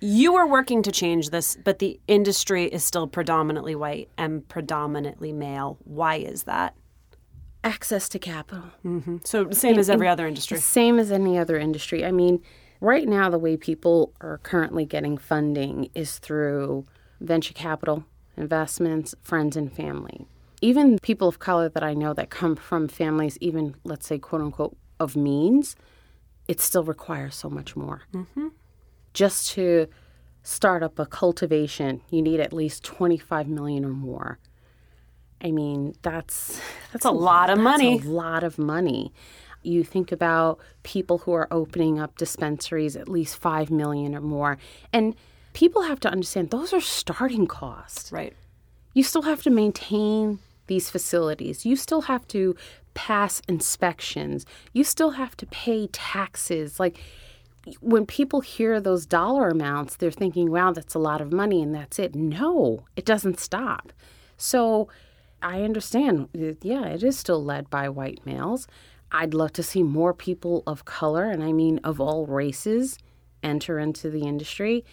You 0.00 0.34
are 0.34 0.46
working 0.46 0.82
to 0.82 0.90
change 0.90 1.30
this, 1.30 1.56
but 1.62 1.78
the 1.78 2.00
industry 2.08 2.64
is 2.64 2.82
still 2.82 3.06
predominantly 3.06 3.76
white 3.76 4.08
and 4.18 4.46
predominantly 4.48 5.32
male. 5.32 5.78
Why 5.84 6.16
is 6.16 6.42
that? 6.42 6.74
Access 7.62 8.08
to 8.10 8.18
capital. 8.18 8.64
Mm-hmm. 8.84 9.18
So, 9.24 9.50
same 9.50 9.78
as 9.78 9.88
every 9.88 10.08
other 10.08 10.26
industry. 10.26 10.58
Same 10.58 10.98
as 10.98 11.12
any 11.12 11.38
other 11.38 11.56
industry. 11.56 12.04
I 12.04 12.10
mean, 12.10 12.42
right 12.84 13.08
now, 13.08 13.30
the 13.30 13.38
way 13.38 13.56
people 13.56 14.12
are 14.20 14.38
currently 14.38 14.84
getting 14.84 15.16
funding 15.16 15.90
is 15.94 16.18
through 16.18 16.84
venture 17.20 17.54
capital, 17.54 18.04
investments, 18.36 19.14
friends, 19.22 19.56
and 19.56 19.72
family. 19.72 20.26
Even 20.60 20.98
people 20.98 21.28
of 21.28 21.38
color 21.38 21.68
that 21.68 21.82
I 21.82 21.94
know 21.94 22.14
that 22.14 22.30
come 22.30 22.56
from 22.56 22.88
families, 22.88 23.38
even 23.40 23.74
let's 23.84 24.06
say, 24.06 24.18
quote 24.18 24.42
unquote, 24.42 24.76
of 25.00 25.16
means, 25.16 25.76
it 26.46 26.60
still 26.60 26.84
requires 26.84 27.34
so 27.34 27.48
much 27.48 27.74
more. 27.74 28.02
Mm-hmm. 28.12 28.48
Just 29.12 29.50
to 29.52 29.88
start 30.42 30.82
up 30.82 30.98
a 30.98 31.06
cultivation, 31.06 32.02
you 32.10 32.22
need 32.22 32.40
at 32.40 32.52
least 32.52 32.84
25 32.84 33.48
million 33.48 33.84
or 33.84 33.88
more. 33.88 34.38
I 35.42 35.50
mean, 35.50 35.94
that's 36.02 36.60
that's 36.92 37.04
a 37.04 37.10
lot 37.10 37.50
of 37.50 37.58
money. 37.58 37.98
a 37.98 38.02
lot 38.02 38.44
of 38.44 38.58
money. 38.58 39.12
You 39.64 39.84
think 39.84 40.12
about 40.12 40.60
people 40.82 41.18
who 41.18 41.32
are 41.32 41.48
opening 41.50 41.98
up 41.98 42.16
dispensaries 42.16 42.96
at 42.96 43.08
least 43.08 43.36
5 43.36 43.70
million 43.70 44.14
or 44.14 44.20
more. 44.20 44.58
And 44.92 45.14
people 45.52 45.82
have 45.82 46.00
to 46.00 46.10
understand 46.10 46.50
those 46.50 46.72
are 46.72 46.80
starting 46.80 47.46
costs. 47.46 48.12
Right. 48.12 48.34
You 48.92 49.02
still 49.02 49.22
have 49.22 49.42
to 49.42 49.50
maintain 49.50 50.38
these 50.66 50.90
facilities. 50.90 51.66
You 51.66 51.76
still 51.76 52.02
have 52.02 52.26
to 52.28 52.54
pass 52.94 53.42
inspections. 53.48 54.46
You 54.72 54.84
still 54.84 55.10
have 55.10 55.36
to 55.38 55.46
pay 55.46 55.88
taxes. 55.88 56.78
Like 56.78 56.98
when 57.80 58.06
people 58.06 58.40
hear 58.40 58.80
those 58.80 59.06
dollar 59.06 59.48
amounts, 59.48 59.96
they're 59.96 60.10
thinking, 60.10 60.50
wow, 60.50 60.72
that's 60.72 60.94
a 60.94 60.98
lot 60.98 61.20
of 61.20 61.32
money 61.32 61.62
and 61.62 61.74
that's 61.74 61.98
it. 61.98 62.14
No, 62.14 62.84
it 62.96 63.04
doesn't 63.04 63.40
stop. 63.40 63.92
So 64.36 64.88
I 65.42 65.62
understand. 65.62 66.28
Yeah, 66.62 66.86
it 66.86 67.02
is 67.02 67.18
still 67.18 67.42
led 67.44 67.68
by 67.70 67.88
white 67.88 68.24
males. 68.24 68.66
I'd 69.14 69.32
love 69.32 69.52
to 69.52 69.62
see 69.62 69.84
more 69.84 70.12
people 70.12 70.64
of 70.66 70.84
color, 70.84 71.30
and 71.30 71.42
I 71.42 71.52
mean 71.52 71.78
of 71.84 72.00
all 72.00 72.26
races, 72.26 72.98
enter 73.44 73.78
into 73.78 74.10
the 74.10 74.24
industry. 74.24 74.84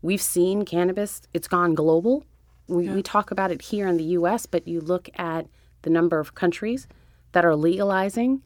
We've 0.00 0.22
seen 0.22 0.64
cannabis, 0.64 1.22
it's 1.34 1.48
gone 1.48 1.74
global. 1.74 2.24
We, 2.68 2.88
we 2.88 3.02
talk 3.02 3.30
about 3.32 3.50
it 3.50 3.60
here 3.60 3.88
in 3.88 3.96
the 3.96 4.04
US, 4.18 4.46
but 4.46 4.68
you 4.68 4.80
look 4.80 5.10
at 5.16 5.46
the 5.82 5.90
number 5.90 6.20
of 6.20 6.34
countries 6.34 6.86
that 7.32 7.44
are 7.44 7.56
legalizing. 7.56 8.42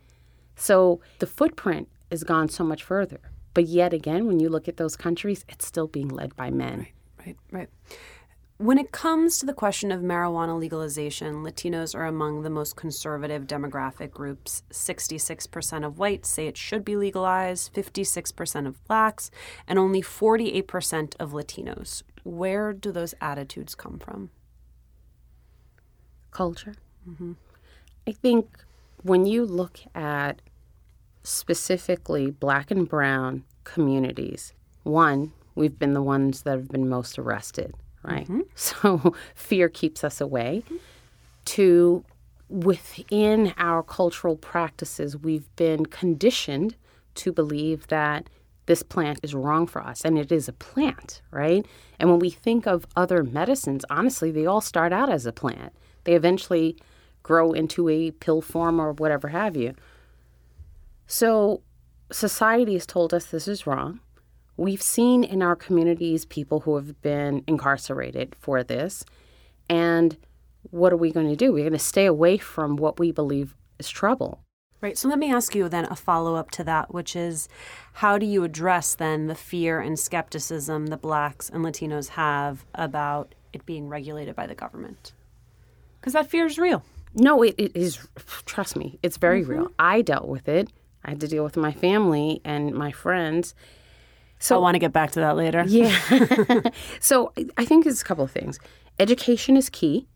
So 0.56 1.00
the 1.18 1.26
footprint 1.26 1.88
has 2.10 2.24
gone 2.24 2.48
so 2.48 2.64
much 2.64 2.82
further. 2.82 3.20
But 3.52 3.66
yet 3.66 3.92
again, 3.92 4.26
when 4.26 4.40
you 4.40 4.48
look 4.48 4.66
at 4.66 4.78
those 4.78 4.96
countries, 4.96 5.44
it's 5.48 5.66
still 5.66 5.88
being 5.88 6.08
led 6.08 6.34
by 6.36 6.50
men. 6.50 6.78
Right, 6.78 6.92
Right, 7.26 7.36
right. 7.52 7.68
When 8.58 8.76
it 8.76 8.90
comes 8.90 9.38
to 9.38 9.46
the 9.46 9.54
question 9.54 9.92
of 9.92 10.00
marijuana 10.00 10.58
legalization, 10.58 11.44
Latinos 11.44 11.94
are 11.94 12.06
among 12.06 12.42
the 12.42 12.50
most 12.50 12.74
conservative 12.74 13.46
demographic 13.46 14.10
groups. 14.10 14.64
66% 14.72 15.86
of 15.86 16.00
whites 16.00 16.28
say 16.28 16.48
it 16.48 16.56
should 16.56 16.84
be 16.84 16.96
legalized, 16.96 17.72
56% 17.72 18.66
of 18.66 18.84
blacks, 18.84 19.30
and 19.68 19.78
only 19.78 20.02
48% 20.02 21.14
of 21.20 21.30
Latinos. 21.30 22.02
Where 22.24 22.72
do 22.72 22.90
those 22.90 23.14
attitudes 23.20 23.76
come 23.76 24.00
from? 24.00 24.30
Culture. 26.32 26.74
Mm-hmm. 27.08 27.34
I 28.08 28.10
think 28.10 28.64
when 29.04 29.24
you 29.24 29.46
look 29.46 29.78
at 29.94 30.42
specifically 31.22 32.32
black 32.32 32.72
and 32.72 32.88
brown 32.88 33.44
communities, 33.62 34.52
one, 34.82 35.32
we've 35.54 35.78
been 35.78 35.94
the 35.94 36.02
ones 36.02 36.42
that 36.42 36.58
have 36.58 36.68
been 36.68 36.88
most 36.88 37.20
arrested, 37.20 37.76
right? 38.08 38.26
Mm-hmm. 38.26 38.40
So 38.54 39.14
fear 39.34 39.68
keeps 39.68 40.02
us 40.04 40.20
away. 40.20 40.62
To 41.46 42.04
within 42.48 43.54
our 43.56 43.82
cultural 43.82 44.36
practices, 44.36 45.16
we've 45.16 45.54
been 45.56 45.86
conditioned 45.86 46.76
to 47.16 47.32
believe 47.32 47.86
that 47.88 48.28
this 48.66 48.82
plant 48.82 49.20
is 49.22 49.34
wrong 49.34 49.66
for 49.66 49.82
us, 49.82 50.04
and 50.04 50.18
it 50.18 50.30
is 50.30 50.46
a 50.46 50.52
plant, 50.52 51.22
right? 51.30 51.64
And 51.98 52.10
when 52.10 52.18
we 52.18 52.28
think 52.30 52.66
of 52.66 52.86
other 52.94 53.24
medicines, 53.24 53.84
honestly, 53.88 54.30
they 54.30 54.44
all 54.44 54.60
start 54.60 54.92
out 54.92 55.08
as 55.08 55.24
a 55.24 55.32
plant. 55.32 55.72
They 56.04 56.12
eventually 56.12 56.76
grow 57.22 57.52
into 57.52 57.88
a 57.88 58.10
pill 58.10 58.42
form 58.42 58.78
or 58.78 58.92
whatever 58.92 59.28
have 59.28 59.56
you. 59.56 59.74
So, 61.06 61.62
society 62.12 62.74
has 62.74 62.86
told 62.86 63.14
us 63.14 63.26
this 63.26 63.48
is 63.48 63.66
wrong. 63.66 64.00
We've 64.58 64.82
seen 64.82 65.24
in 65.24 65.40
our 65.40 65.56
communities 65.56 66.26
people 66.26 66.60
who 66.60 66.76
have 66.76 67.00
been 67.00 67.44
incarcerated 67.46 68.34
for 68.38 68.62
this. 68.64 69.04
And 69.70 70.16
what 70.70 70.92
are 70.92 70.96
we 70.96 71.12
going 71.12 71.28
to 71.28 71.36
do? 71.36 71.52
We're 71.52 71.60
going 71.60 71.72
to 71.72 71.78
stay 71.78 72.06
away 72.06 72.38
from 72.38 72.76
what 72.76 72.98
we 72.98 73.12
believe 73.12 73.54
is 73.78 73.88
trouble. 73.88 74.40
Right. 74.80 74.98
So 74.98 75.08
let 75.08 75.18
me 75.18 75.32
ask 75.32 75.54
you 75.54 75.68
then 75.68 75.84
a 75.86 75.94
follow 75.96 76.34
up 76.34 76.50
to 76.52 76.64
that, 76.64 76.92
which 76.92 77.14
is 77.14 77.48
how 77.94 78.18
do 78.18 78.26
you 78.26 78.42
address 78.42 78.96
then 78.96 79.28
the 79.28 79.34
fear 79.36 79.80
and 79.80 79.98
skepticism 79.98 80.86
that 80.88 81.02
blacks 81.02 81.48
and 81.48 81.64
Latinos 81.64 82.10
have 82.10 82.66
about 82.74 83.36
it 83.52 83.64
being 83.64 83.88
regulated 83.88 84.34
by 84.34 84.48
the 84.48 84.56
government? 84.56 85.12
Because 86.00 86.14
that 86.14 86.28
fear 86.28 86.46
is 86.46 86.58
real. 86.58 86.84
No, 87.14 87.42
it, 87.42 87.54
it 87.58 87.76
is, 87.76 88.06
trust 88.44 88.76
me, 88.76 88.98
it's 89.02 89.16
very 89.18 89.42
mm-hmm. 89.42 89.52
real. 89.52 89.72
I 89.78 90.02
dealt 90.02 90.28
with 90.28 90.48
it. 90.48 90.68
I 91.04 91.10
had 91.10 91.20
to 91.20 91.28
deal 91.28 91.44
with 91.44 91.56
my 91.56 91.72
family 91.72 92.40
and 92.44 92.74
my 92.74 92.92
friends. 92.92 93.54
So 94.38 94.56
I 94.56 94.58
want 94.58 94.74
to 94.74 94.78
get 94.78 94.92
back 94.92 95.10
to 95.12 95.20
that 95.20 95.36
later. 95.36 95.64
Yeah. 95.66 95.90
so 97.00 97.32
I- 97.56 97.64
think 97.64 97.86
it's 97.86 98.02
a 98.02 98.04
couple 98.04 98.24
of 98.24 98.30
things. 98.30 98.58
Education 98.98 99.56
is 99.56 99.68
key, 99.68 100.08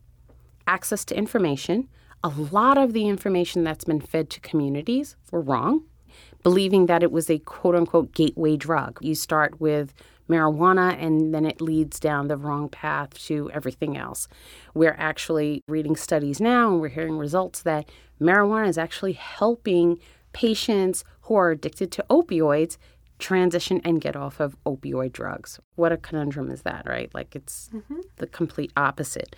access 0.67 1.05
to 1.07 1.17
information. 1.17 1.89
A 2.25 2.29
lot 2.29 2.79
of 2.79 2.93
the 2.93 3.09
information 3.09 3.65
that's 3.65 3.85
been 3.85 4.01
fed 4.01 4.31
to 4.31 4.41
communities 4.41 5.17
were 5.31 5.41
wrong, 5.41 5.85
believing 6.43 6.87
that 6.87 7.03
it 7.03 7.11
was 7.11 7.29
a 7.29 7.39
quote 7.41 7.75
unquote 7.75 8.13
gateway 8.13 8.57
drug. 8.57 8.99
You 9.01 9.15
start 9.15 9.61
with 9.61 9.93
marijuana 10.29 10.97
and 11.03 11.35
then 11.35 11.45
it 11.45 11.61
leads 11.61 11.99
down 12.01 12.29
the 12.29 12.37
wrong 12.37 12.69
path 12.69 13.19
to 13.27 13.51
everything 13.53 13.97
else. 13.97 14.29
We're 14.73 14.97
actually 14.99 15.63
reading 15.69 15.97
studies 15.97 16.41
now 16.41 16.71
and 16.71 16.81
we're 16.81 16.89
hearing 16.89 17.19
results 17.19 17.63
that 17.63 17.89
marijuana 18.21 18.69
is 18.69 18.79
actually 18.79 19.13
helping 19.13 19.99
patients 20.33 21.05
who 21.23 21.35
are 21.35 21.51
addicted 21.51 21.93
to 21.93 22.05
opioids 22.09 22.79
transition 23.23 23.81
and 23.85 24.01
get 24.01 24.17
off 24.17 24.41
of 24.41 24.57
opioid 24.65 25.13
drugs. 25.13 25.59
What 25.77 25.93
a 25.93 25.97
conundrum 25.97 26.51
is 26.51 26.63
that, 26.63 26.87
right? 26.87 27.13
Like 27.15 27.35
it's 27.35 27.71
mm-hmm. 27.73 28.01
the 28.17 28.27
complete 28.27 28.73
opposite. 28.77 29.35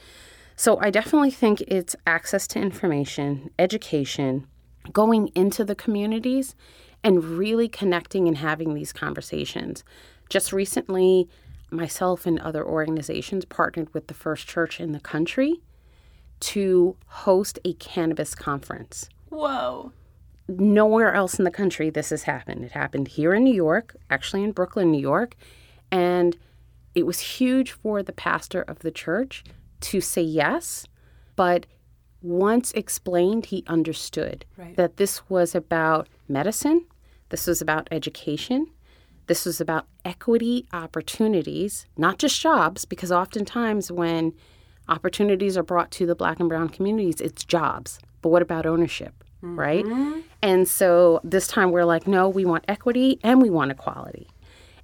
So 0.57 0.79
I 0.81 0.91
definitely 0.91 1.31
think 1.31 1.61
it's 1.63 1.95
access 2.07 2.47
to 2.49 2.59
information, 2.59 3.51
education, 3.59 4.47
going 4.93 5.29
into 5.35 5.65
the 5.65 5.75
communities 5.75 6.55
and 7.03 7.25
really 7.25 7.69
connecting 7.69 8.29
and 8.29 8.39
having 8.39 8.75
these 8.75 8.93
conversations. 8.93 9.85
Just 10.29 10.53
recently, 10.53 11.29
myself 11.71 12.27
and 12.27 12.39
other 12.41 12.65
organizations 12.65 13.45
partnered 13.45 13.93
with 13.93 14.07
the 14.07 14.15
first 14.15 14.49
church 14.49 14.81
in 14.81 14.93
the 14.93 15.01
country 15.01 15.61
to 16.41 16.97
host 17.07 17.59
a 17.65 17.75
cannabis 17.75 18.35
conference 18.35 19.09
Whoa. 19.35 19.93
Nowhere 20.49 21.13
else 21.15 21.39
in 21.39 21.45
the 21.45 21.51
country 21.51 21.91
this 21.91 22.11
has 22.11 22.25
happened. 22.25 22.65
It 22.65 22.73
happened 22.73 23.09
here 23.09 23.35
in 23.35 23.45
New 23.45 23.55
York, 23.55 23.97
actually 24.11 24.45
in 24.45 24.53
Brooklyn, 24.53 24.91
New 24.91 25.01
York, 25.01 25.35
and 25.91 26.37
it 26.95 27.07
was 27.07 27.21
huge 27.21 27.73
for 27.73 28.03
the 28.03 28.13
pastor 28.13 28.63
of 28.63 28.81
the 28.81 28.91
church 28.91 29.43
to 29.81 30.01
say 30.01 30.23
yes, 30.23 30.87
but 31.37 31.67
once 32.23 32.73
explained, 32.73 33.47
he 33.47 33.65
understood 33.67 34.45
Right. 34.57 34.77
that 34.77 34.97
this 34.97 35.29
was 35.29 35.55
about 35.55 36.09
medicine, 36.29 36.87
this 37.31 37.47
was 37.47 37.61
about 37.61 37.89
education, 37.91 38.67
this 39.27 39.45
was 39.47 39.61
about 39.61 39.87
equity 40.05 40.67
opportunities, 40.73 41.87
not 41.97 42.19
just 42.19 42.41
jobs, 42.41 42.85
because 42.85 43.11
oftentimes 43.11 43.91
when 43.91 44.33
opportunities 44.89 45.57
are 45.57 45.63
brought 45.63 45.91
to 45.93 46.07
the 46.07 46.15
black 46.15 46.39
and 46.41 46.49
brown 46.49 46.69
communities, 46.69 47.21
it's 47.21 47.45
jobs. 47.45 47.99
But 48.23 48.29
what 48.29 48.43
about 48.43 48.67
ownership, 48.67 49.24
right? 49.45 49.85
Mm-hmm. 49.85 50.21
And 50.43 50.69
so 50.69 51.21
this 51.25 51.47
time 51.47 51.71
we're 51.71 51.85
like, 51.85 52.07
no, 52.07 52.29
we 52.29 52.45
want 52.45 52.65
equity 52.69 53.19
and 53.23 53.41
we 53.41 53.51
want 53.51 53.71
equality. 53.71 54.29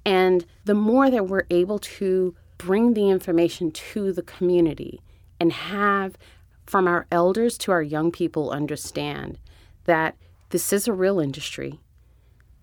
And 0.05 0.45
the 0.65 0.73
more 0.73 1.09
that 1.09 1.27
we're 1.27 1.45
able 1.49 1.79
to 1.79 2.35
bring 2.57 2.93
the 2.93 3.09
information 3.09 3.71
to 3.71 4.13
the 4.13 4.21
community 4.23 5.01
and 5.39 5.51
have 5.51 6.17
from 6.65 6.87
our 6.87 7.05
elders 7.11 7.57
to 7.59 7.71
our 7.71 7.81
young 7.81 8.11
people 8.11 8.51
understand 8.51 9.37
that 9.85 10.15
this 10.49 10.71
is 10.71 10.87
a 10.87 10.93
real 10.93 11.19
industry, 11.19 11.79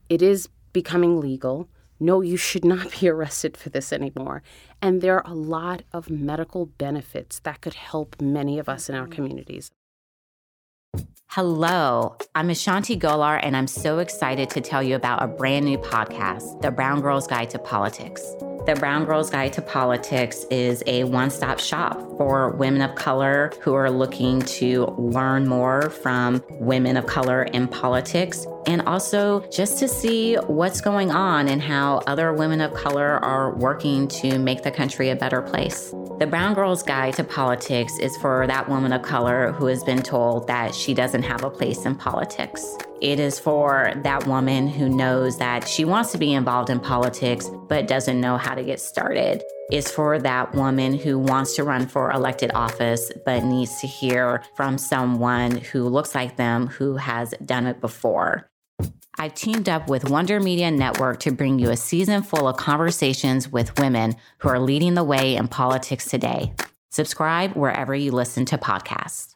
it 0.08 0.22
is 0.22 0.48
becoming 0.72 1.20
legal. 1.20 1.68
No, 2.00 2.20
you 2.20 2.36
should 2.36 2.64
not 2.64 3.00
be 3.00 3.08
arrested 3.10 3.56
for 3.56 3.70
this 3.70 3.92
anymore. 3.92 4.42
And 4.80 5.00
there 5.00 5.16
are 5.16 5.30
a 5.30 5.34
lot 5.34 5.82
of 5.92 6.10
medical 6.10 6.66
benefits 6.66 7.40
that 7.40 7.60
could 7.60 7.74
help 7.74 8.20
many 8.20 8.58
of 8.58 8.68
us 8.68 8.88
in 8.88 8.94
our 8.94 9.06
communities. 9.06 9.70
Hello, 11.38 12.16
I'm 12.34 12.50
Ashanti 12.50 12.98
Gholar, 12.98 13.38
and 13.40 13.56
I'm 13.56 13.68
so 13.68 14.00
excited 14.00 14.50
to 14.50 14.60
tell 14.60 14.82
you 14.82 14.96
about 14.96 15.22
a 15.22 15.28
brand 15.28 15.66
new 15.66 15.78
podcast, 15.78 16.62
The 16.62 16.72
Brown 16.72 17.00
Girls 17.00 17.28
Guide 17.28 17.50
to 17.50 17.60
Politics. 17.60 18.34
The 18.66 18.76
Brown 18.76 19.04
Girls 19.04 19.30
Guide 19.30 19.52
to 19.52 19.62
Politics 19.62 20.44
is 20.50 20.82
a 20.88 21.04
one 21.04 21.30
stop 21.30 21.60
shop 21.60 21.96
for 22.16 22.50
women 22.56 22.82
of 22.82 22.96
color 22.96 23.52
who 23.60 23.74
are 23.74 23.88
looking 23.88 24.42
to 24.42 24.86
learn 24.98 25.46
more 25.46 25.90
from 25.90 26.42
women 26.50 26.96
of 26.96 27.06
color 27.06 27.44
in 27.44 27.68
politics 27.68 28.44
and 28.68 28.82
also 28.82 29.40
just 29.50 29.78
to 29.78 29.88
see 29.88 30.34
what's 30.46 30.82
going 30.82 31.10
on 31.10 31.48
and 31.48 31.62
how 31.62 32.02
other 32.06 32.34
women 32.34 32.60
of 32.60 32.74
color 32.74 33.16
are 33.24 33.54
working 33.54 34.06
to 34.06 34.38
make 34.38 34.62
the 34.62 34.70
country 34.70 35.08
a 35.08 35.16
better 35.16 35.40
place. 35.40 35.94
The 36.18 36.26
Brown 36.26 36.52
Girls 36.52 36.82
Guide 36.82 37.14
to 37.14 37.24
Politics 37.24 37.98
is 37.98 38.14
for 38.18 38.46
that 38.46 38.68
woman 38.68 38.92
of 38.92 39.00
color 39.00 39.52
who 39.52 39.66
has 39.66 39.82
been 39.82 40.02
told 40.02 40.46
that 40.48 40.74
she 40.74 40.92
doesn't 40.92 41.22
have 41.22 41.44
a 41.44 41.50
place 41.50 41.86
in 41.86 41.94
politics. 41.94 42.76
It 43.00 43.18
is 43.18 43.38
for 43.38 43.92
that 44.02 44.26
woman 44.26 44.68
who 44.68 44.90
knows 44.90 45.38
that 45.38 45.66
she 45.66 45.86
wants 45.86 46.12
to 46.12 46.18
be 46.18 46.34
involved 46.34 46.68
in 46.68 46.78
politics 46.78 47.48
but 47.68 47.88
doesn't 47.88 48.20
know 48.20 48.36
how 48.36 48.54
to 48.54 48.62
get 48.62 48.80
started. 48.80 49.42
It's 49.70 49.90
for 49.90 50.18
that 50.18 50.54
woman 50.54 50.98
who 50.98 51.18
wants 51.18 51.56
to 51.56 51.64
run 51.64 51.86
for 51.86 52.10
elected 52.10 52.50
office 52.52 53.10
but 53.24 53.44
needs 53.44 53.80
to 53.80 53.86
hear 53.86 54.42
from 54.56 54.76
someone 54.76 55.58
who 55.58 55.84
looks 55.84 56.14
like 56.14 56.36
them 56.36 56.66
who 56.66 56.96
has 56.96 57.32
done 57.44 57.66
it 57.66 57.80
before. 57.80 58.50
I've 59.20 59.34
teamed 59.34 59.68
up 59.68 59.88
with 59.90 60.08
Wonder 60.08 60.38
Media 60.38 60.70
Network 60.70 61.18
to 61.20 61.32
bring 61.32 61.58
you 61.58 61.70
a 61.70 61.76
season 61.76 62.22
full 62.22 62.46
of 62.46 62.56
conversations 62.56 63.48
with 63.48 63.76
women 63.76 64.14
who 64.38 64.48
are 64.48 64.60
leading 64.60 64.94
the 64.94 65.02
way 65.02 65.34
in 65.34 65.48
politics 65.48 66.08
today. 66.08 66.52
Subscribe 66.90 67.54
wherever 67.54 67.96
you 67.96 68.12
listen 68.12 68.44
to 68.44 68.56
podcasts. 68.56 69.34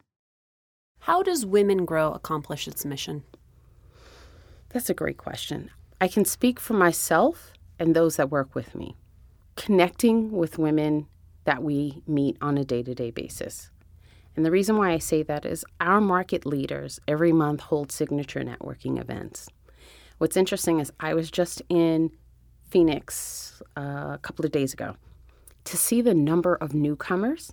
How 1.00 1.24
does 1.24 1.44
Women 1.44 1.84
Grow 1.84 2.12
accomplish 2.12 2.68
its 2.68 2.84
mission? 2.84 3.24
That's 4.68 4.88
a 4.88 4.94
great 4.94 5.16
question. 5.16 5.70
I 6.00 6.06
can 6.06 6.24
speak 6.24 6.60
for 6.60 6.74
myself 6.74 7.52
and 7.76 7.96
those 7.96 8.14
that 8.16 8.30
work 8.30 8.54
with 8.54 8.76
me. 8.76 8.94
Connecting 9.56 10.30
with 10.30 10.58
women 10.58 11.08
that 11.44 11.60
we 11.60 12.02
meet 12.06 12.36
on 12.40 12.56
a 12.56 12.64
day 12.64 12.84
to 12.84 12.94
day 12.94 13.10
basis. 13.10 13.71
And 14.36 14.44
the 14.46 14.50
reason 14.50 14.76
why 14.76 14.92
I 14.92 14.98
say 14.98 15.22
that 15.24 15.44
is 15.44 15.64
our 15.80 16.00
market 16.00 16.46
leaders 16.46 17.00
every 17.06 17.32
month 17.32 17.60
hold 17.60 17.92
signature 17.92 18.40
networking 18.40 18.98
events. 19.00 19.48
What's 20.18 20.36
interesting 20.36 20.80
is 20.80 20.92
I 21.00 21.14
was 21.14 21.30
just 21.30 21.62
in 21.68 22.10
Phoenix 22.70 23.62
uh, 23.76 24.12
a 24.14 24.20
couple 24.22 24.46
of 24.46 24.52
days 24.52 24.72
ago 24.72 24.96
to 25.64 25.76
see 25.76 26.00
the 26.00 26.14
number 26.14 26.54
of 26.54 26.74
newcomers. 26.74 27.52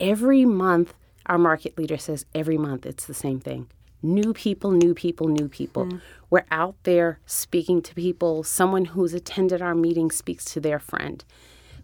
Every 0.00 0.44
month, 0.44 0.94
our 1.26 1.38
market 1.38 1.78
leader 1.78 1.96
says 1.98 2.26
every 2.34 2.58
month 2.58 2.84
it's 2.86 3.06
the 3.06 3.14
same 3.14 3.40
thing. 3.40 3.68
new 4.02 4.32
people, 4.32 4.70
new 4.70 4.94
people, 4.94 5.28
new 5.28 5.48
people. 5.48 5.88
We're 6.30 6.44
out 6.50 6.76
there 6.84 7.18
speaking 7.26 7.82
to 7.82 7.94
people. 7.94 8.42
Someone 8.44 8.86
who's 8.86 9.14
attended 9.14 9.60
our 9.62 9.74
meeting 9.74 10.10
speaks 10.10 10.44
to 10.46 10.60
their 10.60 10.78
friend. 10.78 11.24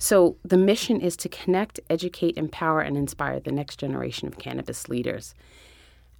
So 0.02 0.36
the 0.42 0.56
mission 0.56 1.00
is 1.00 1.16
to 1.18 1.28
connect, 1.28 1.78
educate, 1.88 2.36
empower, 2.36 2.80
and 2.80 2.96
inspire 2.96 3.38
the 3.38 3.52
next 3.52 3.78
generation 3.78 4.26
of 4.26 4.36
cannabis 4.36 4.88
leaders. 4.88 5.32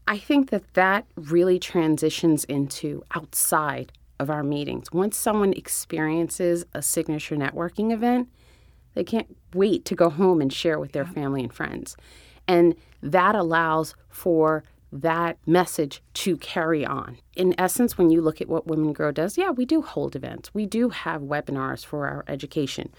I 0.07 0.19
think 0.19 0.51
that 0.51 0.75
that 0.75 1.05
really 1.17 1.59
transitions 1.59 2.45
into 2.45 3.03
outside 3.13 3.91
of 4.21 4.31
our 4.31 4.45
meetings. 4.45 4.93
Once 4.93 5.17
someone 5.17 5.53
experiences 5.55 6.65
a 6.73 6.81
signature 6.81 7.35
networking 7.35 7.93
event, 7.93 8.29
they 8.95 9.03
can't 9.03 9.37
wait 9.53 9.85
to 9.87 9.97
go 9.97 10.11
home 10.11 10.41
and 10.41 10.53
share 10.53 10.79
with 10.79 10.93
their 10.93 11.05
family 11.05 11.43
and 11.43 11.53
friends. 11.53 11.97
And 12.47 12.77
that 13.03 13.35
allows 13.35 13.97
for 14.09 14.63
that 14.93 15.39
message 15.45 16.01
to 16.15 16.37
carry 16.37 16.87
on. 16.87 17.19
In 17.35 17.53
essence, 17.59 17.99
when 17.99 18.11
you 18.11 18.21
look 18.21 18.41
at 18.41 18.49
what 18.49 18.69
Women 18.69 18.93
Grow 18.93 19.11
does, 19.11 19.37
yeah, 19.37 19.51
we 19.51 19.65
do 19.65 19.83
hold 19.83 20.15
events, 20.15 20.55
we 20.55 20.67
do 20.67 20.91
have 20.91 21.23
webinars 21.23 21.85
for 21.85 22.07
our 22.07 22.25
education, 22.29 22.93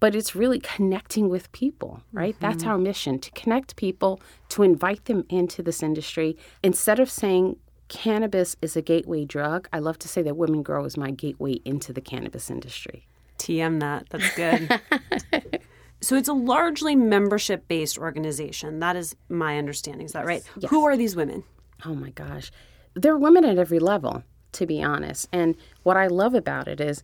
but 0.00 0.14
it's 0.14 0.34
really 0.34 0.60
connecting 0.60 1.28
with 1.28 1.50
people, 1.52 2.02
right? 2.12 2.36
That's 2.40 2.62
mm-hmm. 2.62 2.70
our 2.70 2.78
mission 2.78 3.18
to 3.20 3.30
connect 3.32 3.76
people, 3.76 4.20
to 4.50 4.62
invite 4.62 5.06
them 5.06 5.24
into 5.28 5.62
this 5.62 5.82
industry. 5.82 6.36
Instead 6.62 7.00
of 7.00 7.10
saying 7.10 7.56
cannabis 7.88 8.56
is 8.62 8.76
a 8.76 8.82
gateway 8.82 9.24
drug, 9.24 9.68
I 9.72 9.78
love 9.80 9.98
to 10.00 10.08
say 10.08 10.22
that 10.22 10.36
Women 10.36 10.62
Grow 10.62 10.84
is 10.84 10.96
my 10.96 11.10
gateway 11.10 11.54
into 11.64 11.92
the 11.92 12.00
cannabis 12.00 12.50
industry. 12.50 13.06
TM 13.38 13.80
that. 13.80 14.08
That's 14.10 14.34
good. 14.36 15.60
so 16.00 16.16
it's 16.16 16.28
a 16.28 16.32
largely 16.34 16.94
membership 16.94 17.66
based 17.68 17.98
organization. 17.98 18.80
That 18.80 18.96
is 18.96 19.16
my 19.28 19.58
understanding. 19.58 20.06
Is 20.06 20.12
that 20.12 20.26
right? 20.26 20.42
Yes. 20.58 20.70
Who 20.70 20.84
are 20.84 20.96
these 20.96 21.16
women? 21.16 21.44
Oh 21.84 21.94
my 21.94 22.10
gosh. 22.10 22.50
There 22.94 23.12
are 23.12 23.18
women 23.18 23.44
at 23.44 23.58
every 23.58 23.78
level, 23.78 24.24
to 24.52 24.66
be 24.66 24.82
honest. 24.82 25.28
And 25.32 25.56
what 25.84 25.96
I 25.96 26.08
love 26.08 26.34
about 26.34 26.68
it 26.68 26.80
is 26.80 27.02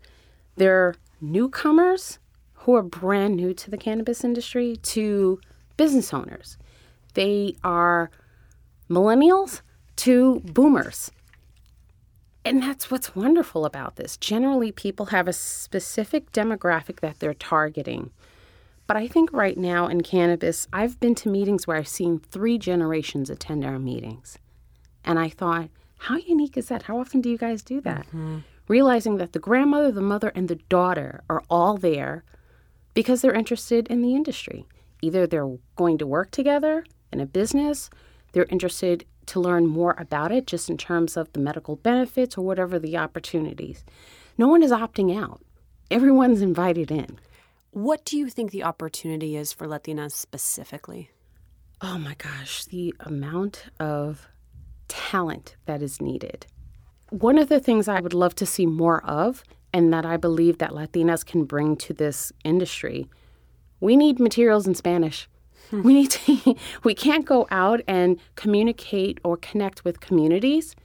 they're 0.56 0.94
newcomers 1.20 2.18
who 2.64 2.74
are 2.74 2.82
brand 2.82 3.36
new 3.36 3.52
to 3.52 3.70
the 3.70 3.76
cannabis 3.76 4.24
industry 4.24 4.76
to 4.76 5.38
business 5.76 6.14
owners. 6.14 6.56
They 7.12 7.56
are 7.62 8.10
millennials 8.88 9.60
to 9.96 10.40
boomers. 10.40 11.10
And 12.42 12.62
that's 12.62 12.90
what's 12.90 13.14
wonderful 13.14 13.66
about 13.66 13.96
this. 13.96 14.16
Generally, 14.16 14.72
people 14.72 15.06
have 15.06 15.28
a 15.28 15.32
specific 15.32 16.32
demographic 16.32 17.00
that 17.00 17.18
they're 17.18 17.34
targeting. 17.34 18.10
But 18.86 18.96
I 18.96 19.08
think 19.08 19.30
right 19.32 19.58
now 19.58 19.86
in 19.86 20.02
cannabis, 20.02 20.66
I've 20.72 20.98
been 21.00 21.14
to 21.16 21.28
meetings 21.28 21.66
where 21.66 21.76
I've 21.76 21.88
seen 21.88 22.18
three 22.18 22.56
generations 22.56 23.28
attend 23.28 23.64
our 23.64 23.78
meetings. 23.78 24.38
And 25.04 25.18
I 25.18 25.28
thought, 25.28 25.68
how 25.98 26.16
unique 26.16 26.56
is 26.56 26.68
that? 26.68 26.84
How 26.84 26.98
often 26.98 27.20
do 27.20 27.28
you 27.28 27.36
guys 27.36 27.62
do 27.62 27.82
that? 27.82 28.06
Mm-hmm. 28.06 28.38
Realizing 28.68 29.18
that 29.18 29.32
the 29.34 29.38
grandmother, 29.38 29.92
the 29.92 30.00
mother, 30.00 30.32
and 30.34 30.48
the 30.48 30.56
daughter 30.70 31.22
are 31.28 31.42
all 31.50 31.76
there 31.76 32.24
because 32.94 33.20
they're 33.20 33.34
interested 33.34 33.88
in 33.88 34.02
the 34.02 34.14
industry. 34.14 34.64
Either 35.02 35.26
they're 35.26 35.56
going 35.76 35.98
to 35.98 36.06
work 36.06 36.30
together 36.30 36.84
in 37.12 37.20
a 37.20 37.26
business, 37.26 37.90
they're 38.32 38.46
interested 38.48 39.04
to 39.26 39.40
learn 39.40 39.66
more 39.66 39.94
about 39.98 40.32
it 40.32 40.46
just 40.46 40.70
in 40.70 40.76
terms 40.76 41.16
of 41.16 41.32
the 41.32 41.40
medical 41.40 41.76
benefits 41.76 42.36
or 42.38 42.44
whatever 42.44 42.78
the 42.78 42.96
opportunities. 42.96 43.84
No 44.38 44.48
one 44.48 44.62
is 44.62 44.70
opting 44.70 45.16
out, 45.16 45.42
everyone's 45.90 46.42
invited 46.42 46.90
in. 46.90 47.18
What 47.70 48.04
do 48.04 48.16
you 48.16 48.28
think 48.28 48.50
the 48.50 48.64
opportunity 48.64 49.36
is 49.36 49.52
for 49.52 49.66
Latinas 49.66 50.12
specifically? 50.12 51.10
Oh 51.80 51.98
my 51.98 52.14
gosh, 52.14 52.64
the 52.64 52.94
amount 53.00 53.64
of 53.80 54.28
talent 54.88 55.56
that 55.66 55.82
is 55.82 56.00
needed. 56.00 56.46
One 57.10 57.38
of 57.38 57.48
the 57.48 57.60
things 57.60 57.88
I 57.88 58.00
would 58.00 58.14
love 58.14 58.34
to 58.36 58.46
see 58.46 58.66
more 58.66 59.04
of, 59.04 59.42
and 59.74 59.92
that 59.92 60.06
I 60.06 60.16
believe 60.16 60.58
that 60.58 60.70
Latinas 60.70 61.26
can 61.26 61.44
bring 61.44 61.74
to 61.78 61.92
this 61.92 62.32
industry, 62.44 63.08
we 63.80 63.96
need 63.96 64.20
materials 64.20 64.68
in 64.68 64.76
Spanish. 64.76 65.28
Hmm. 65.70 65.82
We 65.82 65.94
need 65.94 66.10
to, 66.12 66.54
we 66.84 66.94
can't 66.94 67.26
go 67.26 67.48
out 67.50 67.80
and 67.88 68.20
communicate 68.36 69.18
or 69.24 69.36
connect 69.36 69.84
with 69.84 69.98
communities 69.98 70.76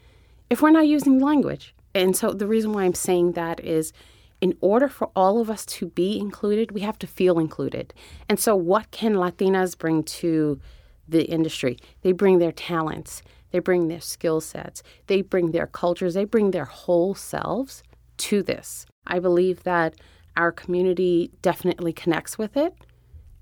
if 0.50 0.64
we're 0.64 0.72
not 0.72 0.88
using 0.88 1.20
the 1.20 1.26
language. 1.26 1.76
And 1.94 2.18
so 2.18 2.34
the 2.34 2.48
reason 2.48 2.74
why 2.74 2.84
I'm 2.84 2.96
saying 2.96 3.34
that 3.34 3.60
is 3.60 3.94
in 4.42 4.58
order 4.60 4.90
for 4.90 5.12
all 5.16 5.40
of 5.40 5.52
us 5.52 5.68
to 5.68 5.86
be 5.86 6.18
included, 6.18 6.72
we 6.72 6.82
have 6.82 6.98
to 7.00 7.08
feel 7.08 7.38
included. 7.38 7.94
And 8.28 8.40
so 8.40 8.56
what 8.56 8.90
can 8.90 9.14
Latinas 9.14 9.78
bring 9.78 10.02
to 10.04 10.60
the 11.08 11.26
industry? 11.26 11.78
They 12.02 12.12
bring 12.12 12.40
their 12.40 12.54
talents, 12.54 13.22
they 13.52 13.60
bring 13.60 13.88
their 13.88 14.02
skill 14.02 14.42
sets, 14.42 14.82
they 15.06 15.22
bring 15.22 15.52
their 15.52 15.68
cultures, 15.68 16.16
they 16.16 16.26
bring 16.26 16.50
their 16.52 16.66
whole 16.66 17.14
selves 17.14 17.84
to 18.20 18.44
this. 18.44 18.86
I 19.06 19.20
believe 19.20 19.64
that 19.64 19.96
our 20.38 20.52
community 20.52 21.32
definitely 21.42 21.94
connects 21.94 22.38
with 22.38 22.56
it. 22.56 22.74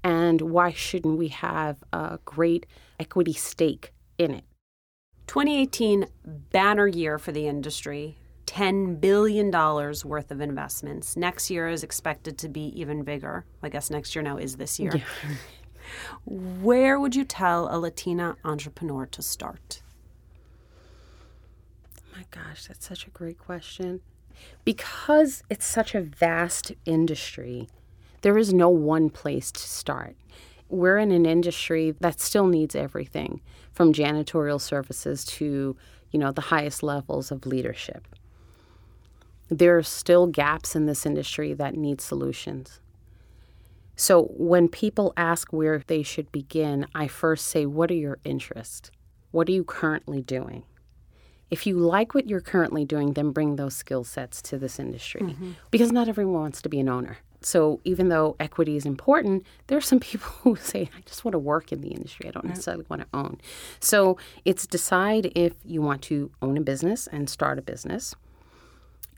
And 0.03 0.41
why 0.41 0.71
shouldn't 0.71 1.17
we 1.17 1.27
have 1.29 1.83
a 1.91 2.19
great 2.25 2.65
equity 2.99 3.33
stake 3.33 3.93
in 4.17 4.31
it? 4.31 4.45
2018 5.27 6.05
banner 6.25 6.87
year 6.87 7.19
for 7.19 7.31
the 7.31 7.47
industry. 7.47 8.17
$10 8.45 9.01
billion 9.01 9.51
worth 9.51 10.31
of 10.31 10.39
investments. 10.39 11.17
Next 11.17 11.49
year 11.49 11.67
is 11.67 11.83
expected 11.83 12.37
to 12.39 12.47
be 12.49 12.67
even 12.79 13.03
bigger. 13.03 13.45
I 13.61 13.69
guess 13.69 13.89
next 13.89 14.15
year 14.15 14.23
now 14.23 14.37
is 14.37 14.55
this 14.55 14.79
year. 14.79 14.93
Where 16.25 16.99
would 16.99 17.15
you 17.15 17.25
tell 17.25 17.67
a 17.69 17.77
Latina 17.77 18.37
entrepreneur 18.45 19.05
to 19.07 19.21
start? 19.21 19.81
Oh 21.93 22.17
my 22.17 22.25
gosh, 22.31 22.65
that's 22.67 22.87
such 22.87 23.05
a 23.05 23.09
great 23.09 23.37
question. 23.37 23.99
Because 24.65 25.43
it's 25.49 25.65
such 25.65 25.95
a 25.95 26.01
vast 26.01 26.73
industry, 26.85 27.67
there 28.21 28.37
is 28.37 28.53
no 28.53 28.69
one 28.69 29.09
place 29.09 29.51
to 29.51 29.61
start. 29.61 30.15
We're 30.69 30.97
in 30.97 31.11
an 31.11 31.25
industry 31.25 31.95
that 31.99 32.19
still 32.19 32.47
needs 32.47 32.75
everything 32.75 33.41
from 33.71 33.93
janitorial 33.93 34.59
services 34.59 35.23
to, 35.25 35.77
you 36.11 36.19
know, 36.19 36.31
the 36.31 36.41
highest 36.41 36.83
levels 36.83 37.31
of 37.31 37.45
leadership. 37.45 38.07
There 39.49 39.77
are 39.77 39.83
still 39.83 40.27
gaps 40.27 40.75
in 40.75 40.85
this 40.85 41.05
industry 41.05 41.53
that 41.53 41.75
need 41.75 42.01
solutions. 42.01 42.81
So 43.95 44.25
when 44.37 44.67
people 44.67 45.13
ask 45.15 45.51
where 45.53 45.81
they 45.87 46.03
should 46.03 46.31
begin, 46.31 46.85
I 46.93 47.07
first 47.07 47.47
say, 47.47 47.65
What 47.65 47.89
are 47.89 47.95
your 47.95 48.19
interests? 48.23 48.91
What 49.31 49.47
are 49.47 49.53
you 49.53 49.63
currently 49.63 50.21
doing? 50.21 50.63
If 51.49 51.65
you 51.65 51.77
like 51.77 52.13
what 52.13 52.29
you're 52.29 52.41
currently 52.41 52.83
doing, 52.83 53.13
then 53.13 53.31
bring 53.31 53.55
those 53.55 53.75
skill 53.75 54.03
sets 54.03 54.41
to 54.43 54.57
this 54.57 54.79
industry 54.79 55.21
mm-hmm. 55.21 55.51
because 55.71 55.91
not 55.91 56.09
everyone 56.09 56.41
wants 56.41 56.61
to 56.61 56.69
be 56.69 56.79
an 56.79 56.89
owner. 56.89 57.17
So 57.41 57.79
even 57.83 58.09
though 58.09 58.35
equity 58.39 58.75
is 58.75 58.85
important, 58.85 59.45
there 59.67 59.77
are 59.77 59.81
some 59.81 59.99
people 60.11 60.29
who 60.41 60.55
say, 60.55 60.89
I 60.97 61.01
just 61.05 61.23
want 61.23 61.33
to 61.33 61.39
work 61.39 61.71
in 61.71 61.81
the 61.81 61.89
industry. 61.89 62.27
I 62.27 62.31
don't 62.31 62.45
necessarily 62.45 62.85
want 62.89 63.03
to 63.03 63.07
own. 63.13 63.39
So 63.79 64.17
it's 64.45 64.67
decide 64.67 65.31
if 65.35 65.53
you 65.63 65.81
want 65.81 66.01
to 66.03 66.31
own 66.41 66.57
a 66.57 66.61
business 66.61 67.07
and 67.07 67.29
start 67.29 67.59
a 67.59 67.61
business. 67.61 68.15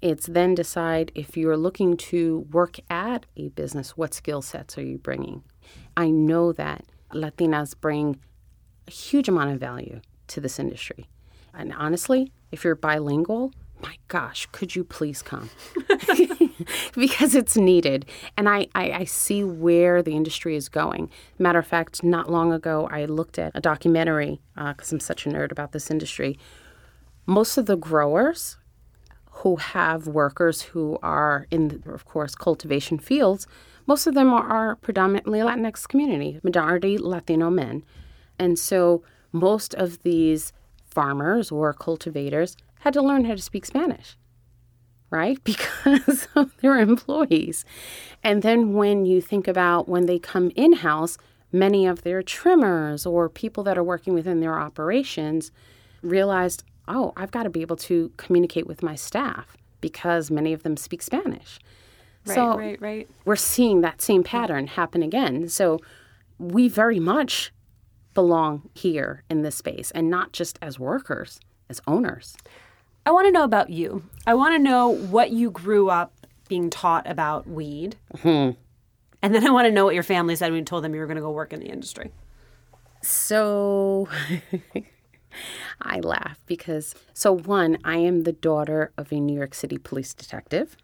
It's 0.01 0.27
then 0.27 0.55
decide 0.55 1.11
if 1.13 1.35
you're 1.35 1.57
looking 1.57 1.97
to 1.97 2.47
work 2.51 2.79
at 2.89 3.25
a 3.35 3.49
business, 3.49 3.97
what 3.97 4.13
skill 4.13 4.41
sets 4.41 4.77
are 4.77 4.83
you 4.83 4.97
bringing? 4.97 5.43
I 5.97 6.09
know 6.09 6.53
that 6.53 6.85
Latinas 7.11 7.75
bring 7.79 8.19
a 8.87 8.91
huge 8.91 9.27
amount 9.27 9.51
of 9.51 9.59
value 9.59 9.99
to 10.27 10.39
this 10.39 10.57
industry. 10.57 11.07
And 11.53 11.73
honestly, 11.73 12.31
if 12.51 12.63
you're 12.63 12.75
bilingual, 12.75 13.53
my 13.81 13.95
gosh, 14.07 14.47
could 14.51 14.75
you 14.75 14.83
please 14.83 15.21
come? 15.21 15.49
because 16.95 17.35
it's 17.35 17.57
needed. 17.57 18.05
And 18.37 18.49
I, 18.49 18.67
I, 18.75 18.91
I 18.91 19.03
see 19.05 19.43
where 19.43 20.01
the 20.01 20.15
industry 20.15 20.55
is 20.55 20.69
going. 20.69 21.09
Matter 21.37 21.59
of 21.59 21.67
fact, 21.67 22.03
not 22.03 22.31
long 22.31 22.51
ago, 22.51 22.87
I 22.91 23.05
looked 23.05 23.39
at 23.39 23.51
a 23.55 23.61
documentary 23.61 24.39
uh, 24.57 24.73
because 24.73 24.91
I'm 24.91 24.99
such 24.99 25.25
a 25.25 25.29
nerd 25.29 25.51
about 25.51 25.71
this 25.71 25.89
industry. 25.89 26.37
Most 27.25 27.57
of 27.57 27.65
the 27.65 27.77
growers 27.77 28.57
who 29.31 29.55
have 29.57 30.07
workers 30.07 30.61
who 30.61 30.99
are 31.01 31.47
in, 31.51 31.83
of 31.87 32.05
course, 32.05 32.35
cultivation 32.35 32.99
fields, 32.99 33.47
most 33.87 34.07
of 34.07 34.13
them 34.13 34.33
are, 34.33 34.43
are 34.43 34.75
predominantly 34.77 35.39
Latinx 35.39 35.87
community, 35.87 36.39
majority 36.43 36.97
Latino 36.97 37.49
men. 37.49 37.83
And 38.37 38.59
so 38.59 39.03
most 39.31 39.73
of 39.75 40.01
these 40.03 40.51
farmers 40.91 41.51
or 41.51 41.73
cultivators 41.73 42.55
had 42.79 42.93
to 42.93 43.01
learn 43.01 43.25
how 43.25 43.35
to 43.35 43.41
speak 43.41 43.65
Spanish, 43.65 44.17
right? 45.09 45.37
Because 45.43 46.27
of 46.35 46.55
their 46.57 46.77
employees. 46.77 47.65
And 48.23 48.41
then 48.41 48.73
when 48.73 49.05
you 49.05 49.21
think 49.21 49.47
about 49.47 49.87
when 49.89 50.05
they 50.05 50.19
come 50.19 50.51
in 50.55 50.73
house, 50.73 51.17
many 51.51 51.85
of 51.85 52.03
their 52.03 52.21
trimmers 52.21 53.05
or 53.05 53.29
people 53.29 53.63
that 53.63 53.77
are 53.77 53.83
working 53.83 54.13
within 54.13 54.39
their 54.39 54.59
operations 54.59 55.51
realized, 56.01 56.63
oh, 56.87 57.13
I've 57.17 57.31
got 57.31 57.43
to 57.43 57.49
be 57.49 57.61
able 57.61 57.75
to 57.77 58.11
communicate 58.17 58.67
with 58.67 58.83
my 58.83 58.95
staff 58.95 59.57
because 59.81 60.29
many 60.29 60.53
of 60.53 60.63
them 60.63 60.77
speak 60.77 61.01
Spanish. 61.01 61.59
Right, 62.25 62.35
so 62.35 62.57
right, 62.57 62.81
right. 62.81 63.09
we're 63.25 63.35
seeing 63.35 63.81
that 63.81 64.01
same 64.01 64.23
pattern 64.23 64.67
happen 64.67 65.01
again. 65.01 65.49
So 65.49 65.79
we 66.37 66.67
very 66.67 66.99
much 66.99 67.51
belong 68.19 68.69
here 68.73 69.23
in 69.29 69.43
this 69.43 69.55
space 69.55 69.91
and 69.91 70.09
not 70.09 70.33
just 70.33 70.59
as 70.61 70.77
workers, 70.77 71.39
as 71.69 71.79
owners. 71.87 72.35
I 73.05 73.11
want 73.11 73.27
to 73.27 73.31
know 73.31 73.45
about 73.45 73.69
you. 73.69 74.03
I 74.27 74.33
want 74.33 74.53
to 74.55 74.59
know 74.59 74.89
what 74.89 75.31
you 75.31 75.49
grew 75.49 75.89
up 75.89 76.11
being 76.49 76.69
taught 76.69 77.09
about 77.09 77.47
weed. 77.47 77.95
Mm-hmm. 78.17 78.59
And 79.21 79.35
then 79.35 79.47
I 79.47 79.51
want 79.51 79.67
to 79.67 79.71
know 79.71 79.85
what 79.85 79.93
your 79.93 80.03
family 80.03 80.35
said 80.35 80.51
when 80.51 80.59
you 80.59 80.65
told 80.65 80.83
them 80.83 80.93
you 80.93 80.99
were 80.99 81.05
going 81.05 81.15
to 81.15 81.21
go 81.21 81.31
work 81.31 81.53
in 81.53 81.61
the 81.61 81.67
industry. 81.67 82.11
So 83.01 84.09
I 85.81 86.01
laugh 86.01 86.41
because, 86.45 86.95
so 87.13 87.31
one, 87.31 87.77
I 87.85 87.99
am 87.99 88.23
the 88.23 88.33
daughter 88.33 88.91
of 88.97 89.13
a 89.13 89.21
New 89.21 89.35
York 89.35 89.53
City 89.53 89.77
police 89.77 90.13
detective. 90.13 90.75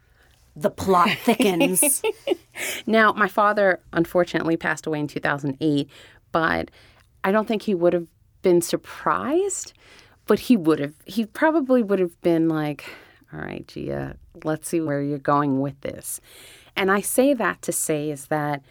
The 0.56 0.70
plot 0.70 1.10
thickens. 1.26 2.02
Now, 2.88 3.12
my 3.12 3.28
father 3.28 3.82
unfortunately 3.92 4.56
passed 4.56 4.86
away 4.88 5.02
in 5.02 5.08
2008, 5.08 5.90
but 6.32 6.72
I 7.26 7.32
don't 7.32 7.48
think 7.48 7.64
he 7.64 7.74
would 7.74 7.94
have 7.94 8.08
been 8.44 8.62
surprised, 8.62 9.74
but 10.28 10.40
he 10.42 10.56
would 10.56 10.80
have. 10.80 10.94
He 11.06 11.26
probably 11.26 11.82
would 11.82 11.98
have 11.98 12.22
been 12.22 12.48
like, 12.48 12.86
all 13.34 13.40
right, 13.40 13.68
Gia, 13.68 14.16
let's 14.44 14.70
see 14.70 14.80
where 14.80 15.02
you're 15.02 15.18
going 15.18 15.60
with 15.60 15.82
this. 15.82 16.22
And 16.76 16.92
I 16.92 17.02
say 17.02 17.34
that 17.34 17.64
to 17.64 17.72
say 17.72 18.12
is 18.12 18.28
that 18.28 18.62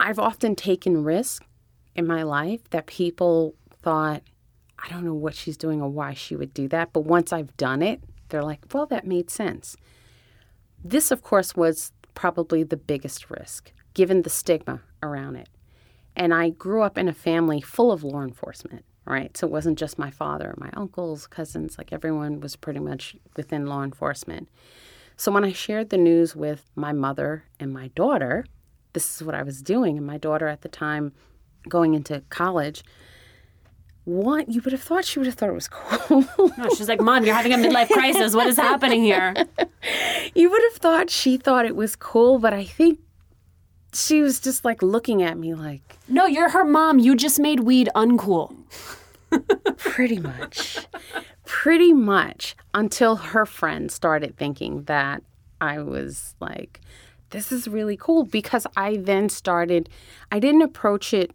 I've 0.00 0.18
often 0.18 0.56
taken 0.56 1.04
risks 1.04 1.44
in 1.94 2.06
my 2.06 2.22
life 2.22 2.70
that 2.70 2.86
people 2.86 3.54
thought, 3.82 4.22
I 4.78 4.88
don't 4.88 5.04
know 5.04 5.12
what 5.12 5.34
she's 5.34 5.58
doing 5.58 5.82
or 5.82 5.90
why 5.90 6.14
she 6.14 6.34
would 6.34 6.54
do 6.54 6.66
that. 6.68 6.94
But 6.94 7.00
once 7.00 7.30
I've 7.30 7.54
done 7.58 7.82
it, 7.82 8.00
they're 8.30 8.42
like, 8.42 8.60
well, 8.72 8.86
that 8.86 9.06
made 9.06 9.28
sense. 9.28 9.76
This, 10.82 11.10
of 11.10 11.22
course, 11.22 11.54
was 11.54 11.92
probably 12.14 12.62
the 12.62 12.76
biggest 12.78 13.28
risk 13.28 13.70
given 13.92 14.22
the 14.22 14.30
stigma 14.30 14.80
around 15.02 15.36
it. 15.36 15.48
And 16.18 16.34
I 16.34 16.50
grew 16.50 16.82
up 16.82 16.98
in 16.98 17.08
a 17.08 17.14
family 17.14 17.60
full 17.60 17.92
of 17.92 18.02
law 18.02 18.22
enforcement, 18.22 18.84
right? 19.06 19.34
So 19.36 19.46
it 19.46 19.52
wasn't 19.52 19.78
just 19.78 19.98
my 19.98 20.10
father, 20.10 20.52
my 20.58 20.70
uncles, 20.74 21.28
cousins, 21.28 21.78
like 21.78 21.92
everyone 21.92 22.40
was 22.40 22.56
pretty 22.56 22.80
much 22.80 23.16
within 23.36 23.66
law 23.66 23.84
enforcement. 23.84 24.48
So 25.16 25.30
when 25.30 25.44
I 25.44 25.52
shared 25.52 25.90
the 25.90 25.96
news 25.96 26.34
with 26.34 26.70
my 26.74 26.92
mother 26.92 27.44
and 27.60 27.72
my 27.72 27.88
daughter, 27.94 28.44
this 28.94 29.14
is 29.14 29.22
what 29.22 29.36
I 29.36 29.44
was 29.44 29.62
doing. 29.62 29.96
And 29.96 30.06
my 30.06 30.18
daughter 30.18 30.48
at 30.48 30.62
the 30.62 30.68
time, 30.68 31.12
going 31.68 31.94
into 31.94 32.22
college, 32.30 32.82
what 34.04 34.50
you 34.50 34.60
would 34.62 34.72
have 34.72 34.82
thought 34.82 35.04
she 35.04 35.18
would 35.18 35.26
have 35.26 35.34
thought 35.36 35.50
it 35.50 35.54
was 35.54 35.68
cool. 35.70 36.24
No, 36.56 36.68
she's 36.76 36.88
like, 36.88 37.00
Mom, 37.00 37.24
you're 37.24 37.34
having 37.34 37.52
a 37.52 37.56
midlife 37.56 37.90
crisis. 37.90 38.34
What 38.34 38.48
is 38.48 38.56
happening 38.56 39.02
here? 39.02 39.34
you 40.34 40.50
would 40.50 40.62
have 40.72 40.80
thought 40.80 41.10
she 41.10 41.36
thought 41.36 41.64
it 41.66 41.76
was 41.76 41.94
cool, 41.94 42.38
but 42.38 42.52
I 42.52 42.64
think 42.64 42.98
she 43.92 44.22
was 44.22 44.40
just 44.40 44.64
like 44.64 44.82
looking 44.82 45.22
at 45.22 45.38
me 45.38 45.54
like, 45.54 45.98
No, 46.08 46.26
you're 46.26 46.50
her 46.50 46.64
mom. 46.64 46.98
You 46.98 47.14
just 47.16 47.38
made 47.38 47.60
weed 47.60 47.88
uncool. 47.94 48.54
pretty 49.78 50.18
much. 50.18 50.86
pretty 51.44 51.92
much 51.92 52.56
until 52.74 53.16
her 53.16 53.46
friend 53.46 53.90
started 53.90 54.36
thinking 54.36 54.84
that 54.84 55.22
I 55.60 55.80
was 55.80 56.34
like, 56.40 56.80
this 57.30 57.52
is 57.52 57.68
really 57.68 57.96
cool 57.96 58.24
because 58.24 58.66
I 58.76 58.96
then 58.96 59.28
started, 59.28 59.88
I 60.32 60.38
didn't 60.38 60.62
approach 60.62 61.12
it 61.12 61.34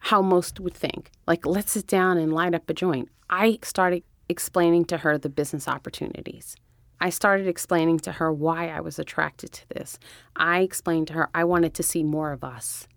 how 0.00 0.22
most 0.22 0.60
would 0.60 0.74
think. 0.74 1.10
Like, 1.26 1.44
let's 1.44 1.72
sit 1.72 1.86
down 1.86 2.18
and 2.18 2.32
light 2.32 2.54
up 2.54 2.70
a 2.70 2.74
joint. 2.74 3.08
I 3.28 3.58
started 3.62 4.04
explaining 4.28 4.84
to 4.86 4.98
her 4.98 5.18
the 5.18 5.28
business 5.28 5.66
opportunities. 5.66 6.56
I 7.00 7.10
started 7.10 7.46
explaining 7.46 8.00
to 8.00 8.12
her 8.12 8.32
why 8.32 8.68
I 8.68 8.80
was 8.80 8.98
attracted 8.98 9.52
to 9.52 9.68
this. 9.68 9.98
I 10.36 10.60
explained 10.60 11.08
to 11.08 11.12
her 11.14 11.28
I 11.34 11.44
wanted 11.44 11.74
to 11.74 11.82
see 11.82 12.02
more 12.02 12.32
of 12.32 12.42
us. 12.42 12.88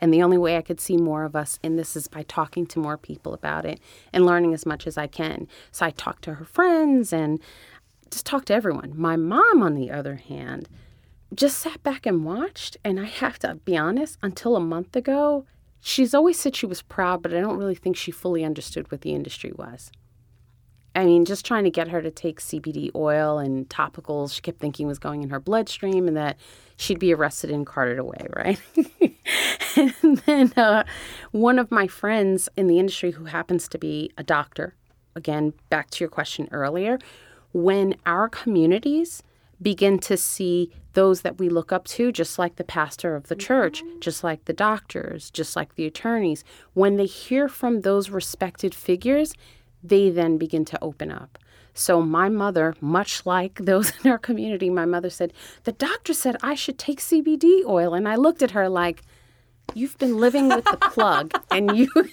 And 0.00 0.12
the 0.12 0.22
only 0.22 0.38
way 0.38 0.56
I 0.56 0.62
could 0.62 0.80
see 0.80 0.96
more 0.96 1.22
of 1.24 1.36
us 1.36 1.60
in 1.62 1.76
this 1.76 1.94
is 1.94 2.08
by 2.08 2.24
talking 2.24 2.66
to 2.66 2.80
more 2.80 2.96
people 2.96 3.34
about 3.34 3.64
it 3.64 3.78
and 4.12 4.26
learning 4.26 4.52
as 4.52 4.66
much 4.66 4.86
as 4.86 4.98
I 4.98 5.06
can. 5.06 5.46
So 5.70 5.86
I 5.86 5.90
talked 5.90 6.24
to 6.24 6.34
her 6.34 6.44
friends 6.44 7.12
and 7.12 7.38
just 8.10 8.26
talked 8.26 8.48
to 8.48 8.54
everyone. 8.54 8.94
My 8.96 9.16
mom, 9.16 9.62
on 9.62 9.74
the 9.74 9.92
other 9.92 10.16
hand, 10.16 10.68
just 11.32 11.58
sat 11.58 11.82
back 11.84 12.04
and 12.04 12.24
watched. 12.24 12.76
And 12.84 12.98
I 12.98 13.04
have 13.04 13.38
to 13.40 13.54
be 13.64 13.76
honest, 13.76 14.18
until 14.22 14.56
a 14.56 14.60
month 14.60 14.96
ago, 14.96 15.46
she's 15.80 16.14
always 16.14 16.38
said 16.38 16.56
she 16.56 16.66
was 16.66 16.82
proud, 16.82 17.22
but 17.22 17.32
I 17.32 17.40
don't 17.40 17.58
really 17.58 17.76
think 17.76 17.96
she 17.96 18.10
fully 18.10 18.44
understood 18.44 18.90
what 18.90 19.02
the 19.02 19.14
industry 19.14 19.52
was. 19.54 19.92
I 20.94 21.04
mean, 21.04 21.24
just 21.24 21.46
trying 21.46 21.64
to 21.64 21.70
get 21.70 21.88
her 21.88 22.02
to 22.02 22.10
take 22.10 22.40
CBD 22.40 22.90
oil 22.94 23.38
and 23.38 23.68
topicals, 23.68 24.34
she 24.34 24.40
kept 24.42 24.58
thinking 24.58 24.86
was 24.86 24.98
going 24.98 25.22
in 25.22 25.30
her 25.30 25.40
bloodstream 25.40 26.06
and 26.06 26.16
that 26.16 26.36
she'd 26.76 26.98
be 26.98 27.14
arrested 27.14 27.50
and 27.50 27.66
carted 27.66 27.98
away, 27.98 28.26
right? 28.36 28.60
and 29.76 30.18
then 30.26 30.52
uh, 30.56 30.84
one 31.30 31.58
of 31.58 31.70
my 31.70 31.86
friends 31.86 32.48
in 32.56 32.66
the 32.66 32.78
industry 32.78 33.12
who 33.12 33.24
happens 33.24 33.68
to 33.68 33.78
be 33.78 34.12
a 34.18 34.22
doctor, 34.22 34.74
again, 35.16 35.54
back 35.70 35.90
to 35.90 36.00
your 36.04 36.10
question 36.10 36.48
earlier, 36.52 36.98
when 37.52 37.94
our 38.04 38.28
communities 38.28 39.22
begin 39.62 39.98
to 39.98 40.16
see 40.16 40.70
those 40.94 41.22
that 41.22 41.38
we 41.38 41.48
look 41.48 41.72
up 41.72 41.86
to, 41.86 42.12
just 42.12 42.38
like 42.38 42.56
the 42.56 42.64
pastor 42.64 43.14
of 43.14 43.28
the 43.28 43.36
church, 43.36 43.82
just 44.00 44.24
like 44.24 44.44
the 44.44 44.52
doctors, 44.52 45.30
just 45.30 45.56
like 45.56 45.74
the 45.76 45.86
attorneys, 45.86 46.44
when 46.74 46.96
they 46.96 47.06
hear 47.06 47.48
from 47.48 47.80
those 47.80 48.10
respected 48.10 48.74
figures, 48.74 49.32
they 49.82 50.10
then 50.10 50.38
begin 50.38 50.64
to 50.66 50.78
open 50.82 51.10
up. 51.10 51.38
So, 51.74 52.02
my 52.02 52.28
mother, 52.28 52.74
much 52.80 53.24
like 53.24 53.54
those 53.60 53.92
in 54.02 54.10
our 54.10 54.18
community, 54.18 54.70
my 54.70 54.84
mother 54.84 55.10
said, 55.10 55.32
The 55.64 55.72
doctor 55.72 56.12
said 56.12 56.36
I 56.42 56.54
should 56.54 56.78
take 56.78 57.00
CBD 57.00 57.64
oil. 57.66 57.94
And 57.94 58.08
I 58.08 58.16
looked 58.16 58.42
at 58.42 58.52
her 58.52 58.68
like, 58.68 59.02
You've 59.74 59.96
been 59.98 60.18
living 60.18 60.48
with 60.48 60.64
the 60.64 60.76
plug 60.76 61.32
and 61.50 61.76
you. 61.76 61.88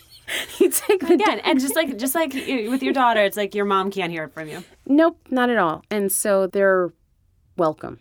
You 0.59 0.69
take 0.69 0.99
the 0.99 1.15
Again, 1.15 1.39
and 1.39 1.59
just 1.59 1.75
like 1.75 1.97
just 1.97 2.13
like 2.13 2.35
with 2.35 2.83
your 2.83 2.93
daughter, 2.93 3.19
it's 3.19 3.35
like 3.35 3.55
your 3.55 3.65
mom 3.65 3.89
can't 3.89 4.11
hear 4.11 4.25
it 4.25 4.31
from 4.31 4.47
you. 4.47 4.63
Nope, 4.85 5.17
not 5.31 5.49
at 5.49 5.57
all. 5.57 5.81
And 5.89 6.11
so 6.11 6.45
they're 6.45 6.93
welcome. 7.57 7.99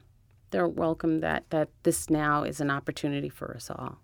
They're 0.51 0.69
welcome 0.69 1.21
that 1.21 1.49
that 1.49 1.71
this 1.85 2.11
now 2.11 2.43
is 2.43 2.61
an 2.61 2.71
opportunity 2.71 3.31
for 3.31 3.55
us 3.57 3.71
all. 3.71 3.97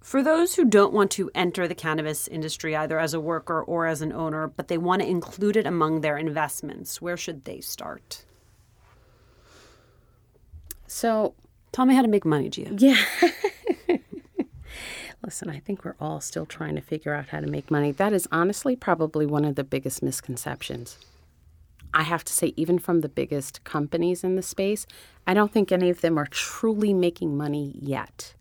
For 0.00 0.22
those 0.22 0.54
who 0.54 0.64
don't 0.64 0.92
want 0.92 1.10
to 1.12 1.30
enter 1.34 1.68
the 1.68 1.74
cannabis 1.74 2.28
industry 2.28 2.74
either 2.74 2.98
as 2.98 3.14
a 3.14 3.20
worker 3.20 3.62
or 3.62 3.86
as 3.86 4.00
an 4.00 4.12
owner, 4.12 4.46
but 4.46 4.68
they 4.68 4.78
want 4.78 5.02
to 5.02 5.08
include 5.08 5.56
it 5.56 5.66
among 5.66 6.00
their 6.00 6.16
investments, 6.16 7.02
where 7.02 7.16
should 7.16 7.44
they 7.44 7.60
start? 7.60 8.24
So 10.86 11.34
Tell 11.72 11.86
me 11.86 11.94
how 11.94 12.02
to 12.02 12.08
make 12.08 12.24
money, 12.24 12.48
Gia. 12.48 12.74
Yeah. 12.76 13.00
Listen, 15.24 15.50
I 15.50 15.58
think 15.58 15.84
we're 15.84 15.96
all 16.00 16.20
still 16.20 16.46
trying 16.46 16.76
to 16.76 16.80
figure 16.80 17.14
out 17.14 17.28
how 17.28 17.40
to 17.40 17.46
make 17.46 17.70
money. 17.70 17.92
That 17.92 18.12
is 18.12 18.28
honestly 18.32 18.76
probably 18.76 19.26
one 19.26 19.44
of 19.44 19.56
the 19.56 19.64
biggest 19.64 20.02
misconceptions. 20.02 20.98
I 21.92 22.02
have 22.02 22.24
to 22.24 22.32
say, 22.32 22.52
even 22.56 22.78
from 22.78 23.00
the 23.00 23.08
biggest 23.08 23.64
companies 23.64 24.22
in 24.22 24.36
the 24.36 24.42
space, 24.42 24.86
I 25.26 25.34
don't 25.34 25.52
think 25.52 25.72
any 25.72 25.90
of 25.90 26.00
them 26.00 26.18
are 26.18 26.26
truly 26.26 26.94
making 26.94 27.36
money 27.36 27.74
yet. 27.80 28.34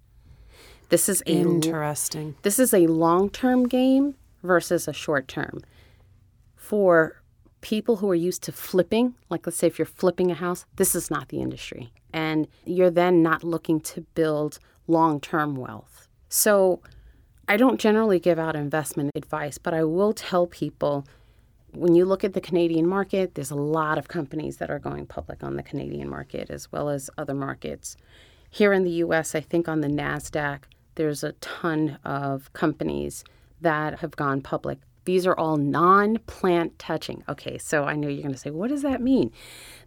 This 0.89 1.10
is 1.10 1.21
a 1.26 1.32
Interesting. 1.32 2.36
this 2.43 2.60
is 2.60 2.73
a 2.73 2.88
long-term 2.88 3.67
game 3.67 4.15
versus 4.43 4.88
a 4.88 4.93
short-term. 4.93 5.62
For 6.56 7.21
people 7.62 7.97
who 7.97 8.10
are 8.10 8.15
used 8.15 8.43
to 8.43 8.52
flipping, 8.52 9.15
like 9.30 9.45
let's 9.45 9.58
say 9.58 9.67
if 9.67 9.78
you're 9.78 9.86
flipping 9.86 10.32
a 10.32 10.36
house, 10.36 10.65
this 10.76 10.95
is 10.95 11.12
not 11.12 11.30
the 11.30 11.41
industry. 11.41 11.91
And 12.13 12.47
you're 12.65 12.91
then 12.91 13.21
not 13.21 13.43
looking 13.43 13.80
to 13.82 14.02
build 14.15 14.60
long-term 14.88 15.56
wealth. 15.56 16.08
So 16.30 16.82
I 17.47 17.58
don't 17.58 17.80
generally 17.80 18.19
give 18.19 18.39
out 18.39 18.56
investment 18.56 19.12
advice, 19.15 19.58
but 19.58 19.73
I 19.73 19.84
will 19.84 20.13
tell 20.13 20.47
people 20.47 21.06
when 21.73 21.95
you 21.95 22.06
look 22.06 22.23
at 22.23 22.34
the 22.34 22.41
Canadian 22.41 22.88
market, 22.88 23.36
there's 23.36 23.52
a 23.52 23.56
lot 23.56 23.97
of 23.97 24.08
companies 24.08 24.58
that 24.58 24.69
are 24.69 24.80
going 24.80 25.06
public 25.06 25.43
on 25.43 25.58
the 25.58 25.63
Canadian 25.63 26.10
market 26.10 26.50
as 26.50 26.71
well 26.71 26.89
as 26.89 27.10
other 27.17 27.34
markets. 27.34 27.97
Here 28.50 28.73
in 28.73 28.84
the 28.84 28.91
US, 29.04 29.36
I 29.36 29.41
think 29.41 29.67
on 29.67 29.82
the 29.82 29.88
NASDAQ, 29.88 30.60
there's 30.98 31.24
a 31.24 31.32
ton 31.34 31.98
of 32.04 32.52
companies 32.54 33.24
that 33.62 34.00
have 34.00 34.16
gone 34.16 34.42
public. 34.42 34.80
These 35.06 35.26
are 35.26 35.38
all 35.38 35.56
non 35.56 36.18
plant 36.28 36.78
touching. 36.78 37.24
Okay, 37.30 37.58
so 37.58 37.86
I 37.86 37.96
know 37.96 38.10
you're 38.10 38.24
going 38.24 38.34
to 38.34 38.40
say, 38.40 38.50
what 38.50 38.70
does 38.70 38.82
that 38.82 39.02
mean? 39.02 39.32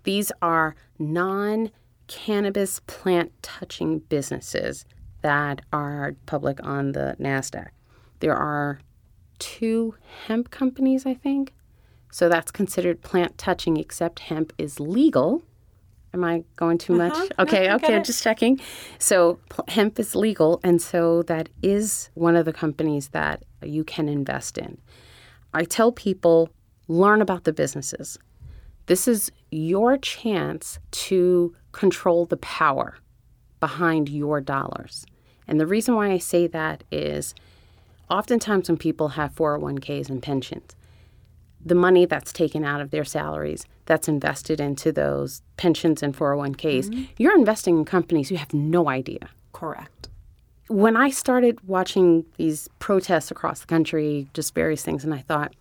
These 0.05 0.33
are 0.41 0.75
non 0.99 1.71
cannabis 2.07 2.81
plant 2.87 3.33
touching 3.43 3.99
businesses 3.99 4.87
that 5.23 5.61
are 5.73 6.15
public 6.27 6.65
on 6.65 6.93
the 6.93 7.17
NASDAQ. 7.21 7.69
There 8.21 8.35
are 8.35 8.81
two 9.39 9.95
hemp 10.27 10.51
companies, 10.51 11.05
I 11.05 11.15
think. 11.15 11.53
So 12.11 12.29
that's 12.29 12.51
considered 12.51 13.03
plant 13.03 13.37
touching, 13.37 13.77
except 13.77 14.21
hemp 14.21 14.53
is 14.59 14.81
legal. 14.81 15.43
Am 16.13 16.25
I 16.25 16.45
going 16.57 16.79
too 16.79 16.95
much? 16.95 17.17
Okay, 17.39 17.71
okay, 17.73 17.95
I'm 17.95 18.03
just 18.03 18.23
checking. 18.23 18.61
So 18.99 19.39
hemp 19.69 19.99
is 20.01 20.17
legal, 20.17 20.61
and 20.65 20.83
so 20.83 21.23
that 21.25 21.49
is 21.63 22.11
one 22.15 22.35
of 22.37 22.45
the 22.45 22.53
companies 22.53 23.09
that 23.09 23.45
you 23.63 23.85
can 23.85 24.09
invest 24.09 24.59
in. 24.59 24.79
I 25.55 25.65
tell 25.65 25.93
people 25.93 26.51
learn 26.89 27.23
about 27.23 27.45
the 27.45 27.53
businesses. 27.53 28.19
This 28.87 29.07
is 29.07 29.31
your 29.53 29.97
chance 29.99 30.81
to 30.91 31.55
control 31.71 32.27
the 32.27 32.39
power 32.39 32.97
behind 33.61 34.09
your 34.09 34.41
dollars. 34.41 35.07
And 35.47 35.61
the 35.61 35.67
reason 35.67 35.95
why 35.95 36.11
I 36.11 36.19
say 36.19 36.49
that 36.49 36.83
is 36.91 37.35
oftentimes 38.09 38.69
when 38.69 38.79
people 38.79 39.11
have 39.11 39.35
401ks 39.35 40.09
and 40.09 40.21
pensions, 40.21 40.75
the 41.65 41.75
money 41.75 42.05
that's 42.07 42.33
taken 42.33 42.65
out 42.65 42.81
of 42.81 42.91
their 42.91 43.05
salaries 43.05 43.67
that's 43.91 44.07
invested 44.07 44.61
into 44.61 44.93
those 44.93 45.43
pensions 45.57 46.01
and 46.01 46.17
401ks, 46.17 46.91
mm-hmm. 46.91 47.03
you're 47.19 47.37
investing 47.37 47.77
in 47.77 47.85
companies 47.85 48.31
you 48.31 48.37
have 48.37 48.55
no 48.55 48.89
idea. 48.89 49.31
Correct. 49.53 50.09
When 50.69 50.97
I 50.97 51.11
started 51.11 51.59
watching 51.67 52.25
these 52.37 52.69
protests 52.79 53.33
across 53.33 53.59
the 53.59 53.67
country, 53.67 54.29
just 54.33 54.55
various 54.55 54.85
things, 54.85 55.03
and 55.03 55.13
I 55.13 55.19
thought, 55.19 55.57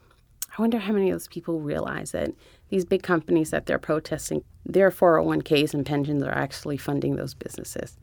I 0.56 0.62
wonder 0.62 0.78
how 0.78 0.94
many 0.94 1.10
of 1.10 1.16
those 1.16 1.28
people 1.28 1.60
realize 1.60 2.12
that 2.12 2.30
these 2.70 2.86
big 2.86 3.02
companies 3.02 3.50
that 3.50 3.66
they're 3.66 3.80
protesting, 3.80 4.44
their 4.64 4.92
401ks 4.92 5.74
and 5.74 5.84
pensions 5.84 6.22
are 6.22 6.30
actually 6.32 6.78
funding 6.78 7.16
those 7.16 7.34
businesses. 7.34 7.98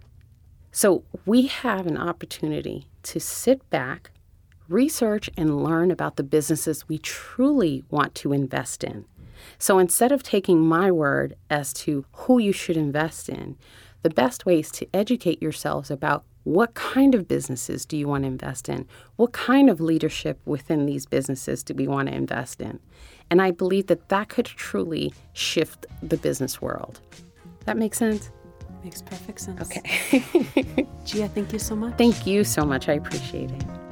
So 0.73 1.05
we 1.25 1.47
have 1.47 1.87
an 1.87 1.97
opportunity 1.97 2.89
to 3.05 3.21
sit 3.21 3.71
back, 3.71 4.11
research, 4.69 5.31
and 5.37 5.63
learn 5.63 5.93
about 5.93 6.17
the 6.17 6.25
businesses 6.25 6.89
we 6.89 6.99
truly 6.99 7.85
want 7.91 8.17
to 8.17 8.33
invest 8.33 8.83
in. 8.83 9.05
So 9.59 9.79
instead 9.79 10.13
of 10.13 10.23
taking 10.23 10.67
my 10.67 10.91
word 10.91 11.35
as 11.51 11.73
to 11.75 12.05
who 12.13 12.39
you 12.39 12.53
should 12.53 12.77
invest 12.77 13.29
in, 13.29 13.57
the 14.03 14.11
best 14.11 14.47
way 14.47 14.61
is 14.61 14.71
to 14.73 14.87
educate 14.95 15.43
yourselves 15.43 15.91
about 15.91 16.25
what 16.45 16.75
kind 16.75 17.17
of 17.17 17.27
businesses 17.27 17.85
do 17.85 17.97
you 17.97 18.07
want 18.07 18.23
to 18.23 18.29
invest 18.29 18.69
in? 18.69 18.87
What 19.17 19.33
kind 19.33 19.69
of 19.69 19.81
leadership 19.81 20.39
within 20.45 20.87
these 20.87 21.05
businesses 21.05 21.65
do 21.65 21.75
we 21.75 21.89
want 21.89 22.09
to 22.09 22.15
invest 22.15 22.61
in? 22.61 22.79
And 23.31 23.43
I 23.43 23.51
believe 23.51 23.89
that 23.89 24.11
that 24.11 24.29
could 24.29 24.47
truly 24.47 25.13
shift 25.33 25.87
the 26.03 26.17
business 26.17 26.63
world. 26.63 27.01
That 27.65 27.77
makes 27.77 27.99
sense? 27.99 28.31
Makes 28.85 29.03
perfect 29.03 29.41
sense. 29.41 29.61
Okay. 29.63 30.87
Gia, 31.05 31.27
thank 31.27 31.53
you 31.53 31.59
so 31.59 31.75
much. 31.75 31.99
Thank 31.99 32.29
you 32.29 32.45
so 32.45 32.65
much. 32.65 32.89
I 32.89 32.93
appreciate 32.93 33.51
it. 33.51 33.86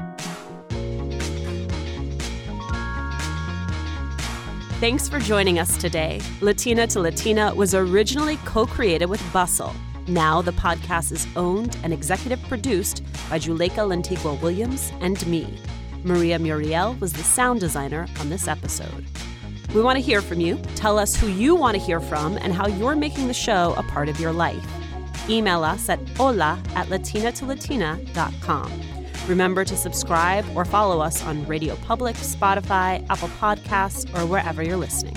Thanks 4.81 5.09
for 5.09 5.19
joining 5.19 5.59
us 5.59 5.77
today. 5.77 6.21
Latina 6.41 6.87
to 6.89 7.01
Latina 7.01 7.55
was 7.55 7.75
originally 7.75 8.37
co 8.45 8.67
created 8.67 9.07
with 9.07 9.23
Bustle. 9.33 9.73
Now 10.09 10.43
the 10.43 10.53
podcast 10.53 11.13
is 11.13 11.27
owned 11.37 11.79
and 11.83 11.93
executive 11.93 12.43
produced 12.49 13.03
by 13.31 13.39
Juleyka 13.39 13.87
Lantigua 13.89 14.41
Williams 14.43 14.93
and 15.01 15.25
me. 15.27 15.59
Maria 16.03 16.39
Muriel 16.39 16.95
was 17.01 17.13
the 17.13 17.23
sound 17.23 17.61
designer 17.61 18.07
on 18.21 18.29
this 18.29 18.47
episode. 18.47 19.07
We 19.75 19.81
want 19.81 19.97
to 19.97 20.03
hear 20.03 20.21
from 20.21 20.41
you. 20.41 20.57
Tell 20.77 20.99
us 20.99 21.17
who 21.17 21.29
you 21.29 21.55
want 21.55 21.79
to 21.79 21.83
hear 21.83 22.01
from 22.01 22.37
and 22.39 22.53
how 22.53 22.67
you're 22.67 22.97
making 22.97 23.29
the 23.29 23.35
show 23.35 23.75
a 23.79 23.83
part 23.85 24.11
of 24.11 24.21
your 24.21 24.33
life. 24.33 24.63
Email 25.31 25.65
us 25.65 25.89
at 25.89 26.07
hola 26.11 26.61
at 26.75 26.89
latinatolatina.com. 26.89 28.94
Remember 29.27 29.65
to 29.65 29.77
subscribe 29.77 30.45
or 30.55 30.65
follow 30.65 31.01
us 31.01 31.25
on 31.25 31.47
Radio 31.47 31.77
Public, 31.77 32.15
Spotify, 32.17 33.05
Apple 33.09 33.29
Podcasts, 33.29 34.07
or 34.15 34.27
wherever 34.27 34.63
you're 34.63 34.77
listening. 34.77 35.17